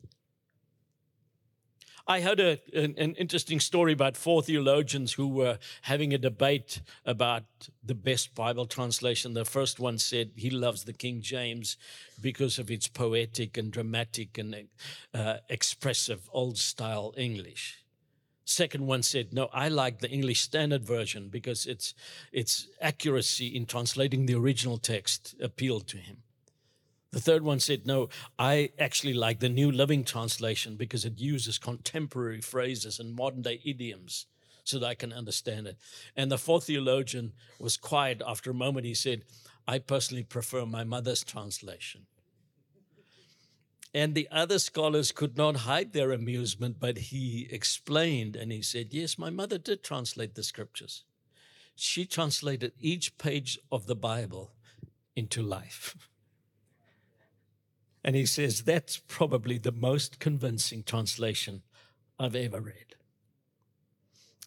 I 2.05 2.19
heard 2.19 2.41
a, 2.41 2.59
an, 2.73 2.95
an, 2.97 3.15
interesting 3.15 3.61
story 3.61 3.93
about 3.93 4.17
four 4.17 4.43
theologians 4.43 5.13
who 5.13 5.27
were 5.27 5.57
having 5.83 6.13
a 6.13 6.17
debate 6.17 6.81
about 7.05 7.43
the 7.81 7.95
best 7.95 8.35
Bible 8.35 8.65
translation. 8.65 9.33
The 9.33 9.45
first 9.45 9.79
one 9.79 9.97
said 9.97 10.31
he 10.35 10.49
loves 10.49 10.83
the 10.83 10.91
King 10.91 11.21
James 11.21 11.77
because 12.21 12.59
of 12.59 12.69
its 12.69 12.89
poetic 12.89 13.57
and 13.57 13.71
dramatic 13.71 14.37
and 14.37 14.67
uh, 15.13 15.37
expressive 15.47 16.29
old 16.33 16.57
style 16.57 17.13
English. 17.15 17.79
Second 18.43 18.85
one 18.85 19.03
said, 19.03 19.31
"No, 19.31 19.49
I 19.53 19.69
like 19.69 19.99
the 19.99 20.09
English 20.09 20.41
Standard 20.41 20.83
Version 20.85 21.29
because 21.29 21.65
its 21.65 21.93
its 22.33 22.67
accuracy 22.81 23.47
in 23.47 23.65
translating 23.65 24.25
the 24.25 24.35
original 24.35 24.77
text 24.77 25.35
appealed 25.39 25.87
to 25.87 25.97
him." 25.97 26.23
The 27.13 27.21
third 27.21 27.43
one 27.43 27.59
said, 27.59 27.85
No, 27.85 28.09
I 28.39 28.71
actually 28.79 29.13
like 29.13 29.39
the 29.39 29.47
New 29.47 29.71
Living 29.71 30.03
Translation 30.03 30.75
because 30.77 31.05
it 31.05 31.19
uses 31.19 31.59
contemporary 31.59 32.41
phrases 32.41 32.99
and 32.99 33.15
modern 33.15 33.43
day 33.43 33.61
idioms 33.63 34.25
so 34.63 34.79
that 34.79 34.87
I 34.87 34.95
can 34.95 35.13
understand 35.13 35.67
it. 35.67 35.77
And 36.15 36.31
the 36.31 36.39
fourth 36.39 36.65
theologian 36.65 37.33
was 37.59 37.77
quiet 37.77 38.23
after 38.25 38.49
a 38.49 38.55
moment. 38.55 38.87
He 38.87 38.95
said, 38.95 39.25
I 39.67 39.77
personally 39.77 40.23
prefer 40.23 40.65
my 40.65 40.83
mother's 40.83 41.23
translation. 41.23 42.07
And 43.93 44.15
the 44.15 44.27
other 44.31 44.57
scholars 44.57 45.11
could 45.11 45.37
not 45.37 45.57
hide 45.57 45.93
their 45.93 46.11
amusement, 46.11 46.77
but 46.79 46.97
he 46.97 47.47
explained 47.51 48.35
and 48.35 48.51
he 48.51 48.63
said, 48.63 48.87
Yes, 48.89 49.19
my 49.19 49.29
mother 49.29 49.59
did 49.59 49.83
translate 49.83 50.33
the 50.33 50.41
scriptures. 50.41 51.03
She 51.75 52.07
translated 52.07 52.71
each 52.79 53.19
page 53.19 53.59
of 53.71 53.85
the 53.85 53.95
Bible 53.95 54.55
into 55.15 55.43
life. 55.43 55.95
And 58.03 58.15
he 58.15 58.25
says, 58.25 58.63
that's 58.63 58.97
probably 58.97 59.57
the 59.57 59.71
most 59.71 60.19
convincing 60.19 60.83
translation 60.83 61.63
I've 62.19 62.35
ever 62.35 62.59
read. 62.59 62.95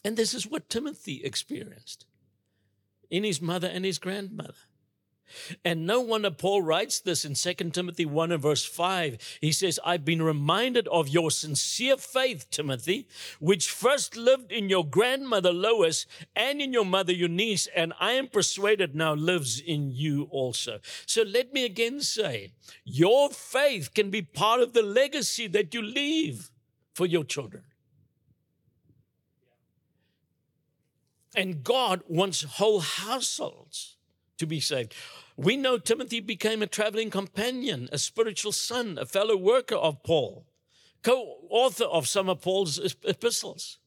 And 0.04 0.16
this 0.16 0.34
is 0.34 0.46
what 0.46 0.68
Timothy 0.68 1.22
experienced 1.24 2.06
in 3.10 3.24
his 3.24 3.40
mother 3.40 3.68
and 3.68 3.84
his 3.84 3.98
grandmother. 3.98 4.54
And 5.64 5.86
no 5.86 6.00
wonder 6.00 6.30
Paul 6.30 6.62
writes 6.62 7.00
this 7.00 7.24
in 7.24 7.34
2 7.34 7.70
Timothy 7.70 8.06
1 8.06 8.32
and 8.32 8.42
verse 8.42 8.64
5. 8.64 9.38
He 9.40 9.52
says, 9.52 9.80
I've 9.84 10.04
been 10.04 10.22
reminded 10.22 10.88
of 10.88 11.08
your 11.08 11.30
sincere 11.30 11.96
faith, 11.96 12.50
Timothy, 12.50 13.06
which 13.40 13.70
first 13.70 14.16
lived 14.16 14.52
in 14.52 14.68
your 14.68 14.84
grandmother 14.86 15.52
Lois 15.52 16.06
and 16.34 16.60
in 16.60 16.72
your 16.72 16.84
mother 16.84 17.12
Eunice, 17.12 17.68
and 17.74 17.92
I 18.00 18.12
am 18.12 18.28
persuaded 18.28 18.94
now 18.94 19.14
lives 19.14 19.60
in 19.60 19.90
you 19.90 20.28
also. 20.30 20.80
So 21.06 21.22
let 21.22 21.52
me 21.52 21.64
again 21.64 22.00
say, 22.00 22.52
your 22.84 23.30
faith 23.30 23.94
can 23.94 24.10
be 24.10 24.22
part 24.22 24.60
of 24.60 24.72
the 24.72 24.82
legacy 24.82 25.46
that 25.48 25.74
you 25.74 25.82
leave 25.82 26.50
for 26.94 27.06
your 27.06 27.24
children. 27.24 27.64
And 31.34 31.62
God 31.62 32.02
wants 32.08 32.42
whole 32.42 32.80
households 32.80 33.95
to 34.38 34.46
be 34.46 34.60
saved. 34.60 34.94
We 35.36 35.56
know 35.56 35.78
Timothy 35.78 36.20
became 36.20 36.62
a 36.62 36.66
traveling 36.66 37.10
companion, 37.10 37.88
a 37.92 37.98
spiritual 37.98 38.52
son, 38.52 38.98
a 39.00 39.06
fellow 39.06 39.36
worker 39.36 39.76
of 39.76 40.02
Paul, 40.02 40.46
co 41.02 41.38
author 41.50 41.84
of 41.84 42.08
some 42.08 42.28
of 42.28 42.40
Paul's 42.40 42.78
epistles, 43.04 43.78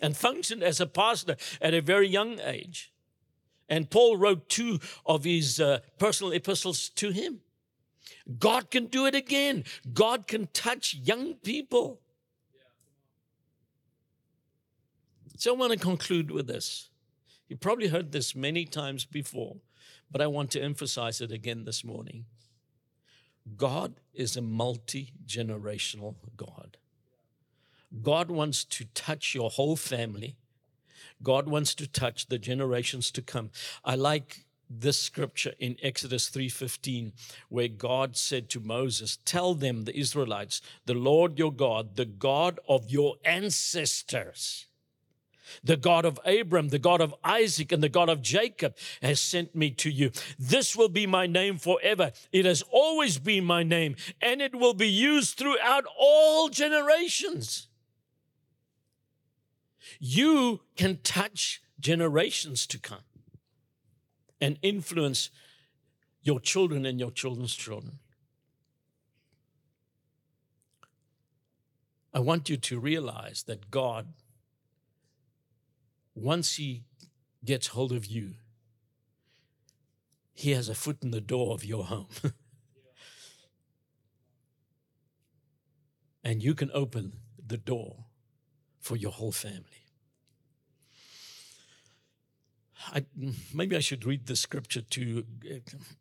and 0.00 0.16
functioned 0.16 0.62
as 0.62 0.80
a 0.80 0.86
pastor 0.86 1.36
at 1.60 1.74
a 1.74 1.80
very 1.80 2.08
young 2.08 2.40
age. 2.40 2.92
And 3.68 3.90
Paul 3.90 4.16
wrote 4.16 4.48
two 4.48 4.78
of 5.06 5.24
his 5.24 5.60
uh, 5.60 5.80
personal 5.98 6.32
epistles 6.32 6.88
to 6.90 7.10
him. 7.10 7.40
God 8.38 8.70
can 8.70 8.86
do 8.86 9.06
it 9.06 9.14
again. 9.14 9.64
God 9.92 10.26
can 10.26 10.48
touch 10.52 10.94
young 10.94 11.34
people. 11.34 12.00
So 15.36 15.54
I 15.54 15.56
want 15.56 15.72
to 15.72 15.78
conclude 15.78 16.30
with 16.30 16.46
this. 16.46 16.90
You 17.48 17.56
probably 17.56 17.88
heard 17.88 18.12
this 18.12 18.34
many 18.34 18.64
times 18.64 19.04
before, 19.04 19.56
but 20.14 20.22
I 20.22 20.28
want 20.28 20.52
to 20.52 20.62
emphasize 20.62 21.20
it 21.20 21.32
again 21.32 21.64
this 21.64 21.82
morning. 21.82 22.26
God 23.56 23.94
is 24.14 24.36
a 24.36 24.40
multi 24.40 25.12
generational 25.26 26.14
God. 26.36 26.76
God 28.00 28.30
wants 28.30 28.62
to 28.62 28.84
touch 28.94 29.34
your 29.34 29.50
whole 29.50 29.74
family. 29.74 30.36
God 31.20 31.48
wants 31.48 31.74
to 31.74 31.88
touch 31.88 32.28
the 32.28 32.38
generations 32.38 33.10
to 33.10 33.22
come. 33.22 33.50
I 33.84 33.96
like 33.96 34.44
this 34.70 35.00
scripture 35.00 35.54
in 35.58 35.78
Exodus 35.82 36.28
3:15 36.28 37.12
where 37.48 37.66
God 37.66 38.16
said 38.16 38.48
to 38.50 38.60
Moses, 38.60 39.18
"Tell 39.24 39.56
them 39.56 39.82
the 39.82 39.98
Israelites, 39.98 40.62
the 40.86 40.94
Lord 40.94 41.40
your 41.40 41.52
God, 41.52 41.96
the 41.96 42.04
God 42.04 42.60
of 42.68 42.88
your 42.88 43.16
ancestors, 43.24 44.66
the 45.62 45.76
God 45.76 46.04
of 46.04 46.18
Abram, 46.24 46.68
the 46.68 46.78
God 46.78 47.00
of 47.00 47.14
Isaac, 47.24 47.72
and 47.72 47.82
the 47.82 47.88
God 47.88 48.08
of 48.08 48.22
Jacob 48.22 48.76
has 49.02 49.20
sent 49.20 49.54
me 49.54 49.70
to 49.72 49.90
you. 49.90 50.10
This 50.38 50.76
will 50.76 50.88
be 50.88 51.06
my 51.06 51.26
name 51.26 51.58
forever. 51.58 52.12
It 52.32 52.44
has 52.44 52.62
always 52.70 53.18
been 53.18 53.44
my 53.44 53.62
name, 53.62 53.96
and 54.20 54.40
it 54.40 54.54
will 54.54 54.74
be 54.74 54.88
used 54.88 55.36
throughout 55.36 55.84
all 55.98 56.48
generations. 56.48 57.68
You 60.00 60.60
can 60.76 60.98
touch 61.02 61.62
generations 61.78 62.66
to 62.68 62.78
come 62.78 63.04
and 64.40 64.58
influence 64.62 65.30
your 66.22 66.40
children 66.40 66.86
and 66.86 66.98
your 66.98 67.10
children's 67.10 67.54
children. 67.54 67.98
I 72.12 72.20
want 72.20 72.48
you 72.48 72.56
to 72.56 72.78
realize 72.78 73.42
that 73.44 73.70
God 73.70 74.06
once 76.14 76.56
he 76.56 76.84
gets 77.44 77.68
hold 77.68 77.92
of 77.92 78.06
you, 78.06 78.34
he 80.32 80.50
has 80.52 80.68
a 80.68 80.74
foot 80.74 80.98
in 81.02 81.10
the 81.10 81.20
door 81.20 81.54
of 81.54 81.64
your 81.64 81.84
home. 81.84 82.08
and 86.24 86.42
you 86.42 86.54
can 86.54 86.70
open 86.72 87.12
the 87.46 87.58
door 87.58 88.06
for 88.80 88.96
your 88.96 89.12
whole 89.12 89.32
family. 89.32 89.84
I, 92.92 93.04
maybe 93.52 93.76
I 93.76 93.80
should 93.80 94.04
read 94.04 94.26
the 94.26 94.36
scripture 94.36 94.82
to, 94.82 95.24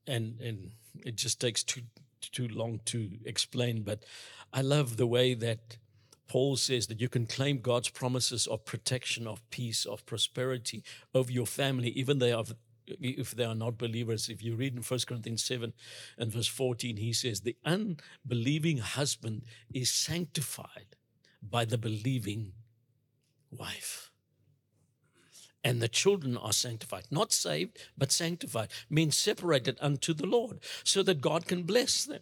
and 0.05 0.39
and 0.41 0.71
it 1.05 1.15
just 1.15 1.39
takes 1.39 1.63
too 1.63 1.83
too 2.19 2.47
long 2.47 2.79
to 2.85 3.11
explain. 3.25 3.83
But 3.83 4.03
I 4.51 4.61
love 4.61 4.97
the 4.97 5.07
way 5.07 5.33
that 5.33 5.77
Paul 6.27 6.55
says 6.55 6.87
that 6.87 7.01
you 7.01 7.09
can 7.09 7.25
claim 7.25 7.59
God's 7.59 7.89
promises 7.89 8.47
of 8.47 8.65
protection, 8.65 9.27
of 9.27 9.47
peace, 9.49 9.85
of 9.85 10.05
prosperity 10.05 10.83
over 11.13 11.31
your 11.31 11.45
family, 11.45 11.89
even 11.89 12.19
they 12.19 12.31
are, 12.31 12.45
if 12.87 13.31
they 13.31 13.43
are 13.43 13.55
not 13.55 13.77
believers. 13.77 14.29
If 14.29 14.43
you 14.43 14.55
read 14.55 14.75
in 14.75 14.81
1 14.81 14.99
Corinthians 15.07 15.43
7 15.43 15.73
and 16.17 16.31
verse 16.31 16.47
14, 16.47 16.97
he 16.97 17.13
says, 17.13 17.41
The 17.41 17.57
unbelieving 17.65 18.79
husband 18.79 19.43
is 19.73 19.91
sanctified 19.91 20.95
by 21.41 21.65
the 21.65 21.77
believing 21.77 22.53
wife. 23.51 24.09
And 25.63 25.81
the 25.81 25.87
children 25.87 26.35
are 26.35 26.51
sanctified, 26.51 27.05
not 27.09 27.31
saved, 27.31 27.77
but 27.97 28.11
sanctified, 28.11 28.69
means 28.89 29.15
separated 29.15 29.77
unto 29.79 30.13
the 30.13 30.25
Lord, 30.25 30.59
so 30.83 31.03
that 31.03 31.21
God 31.21 31.47
can 31.47 31.63
bless 31.63 32.03
them. 32.03 32.21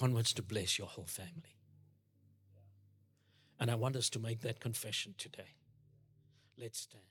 God 0.00 0.14
wants 0.14 0.32
to 0.32 0.42
bless 0.42 0.78
your 0.78 0.88
whole 0.88 1.04
family. 1.04 1.58
And 3.58 3.70
I 3.70 3.74
want 3.74 3.96
us 3.96 4.08
to 4.10 4.18
make 4.18 4.40
that 4.40 4.58
confession 4.58 5.14
today. 5.18 5.56
Let's 6.56 6.80
stand. 6.80 7.09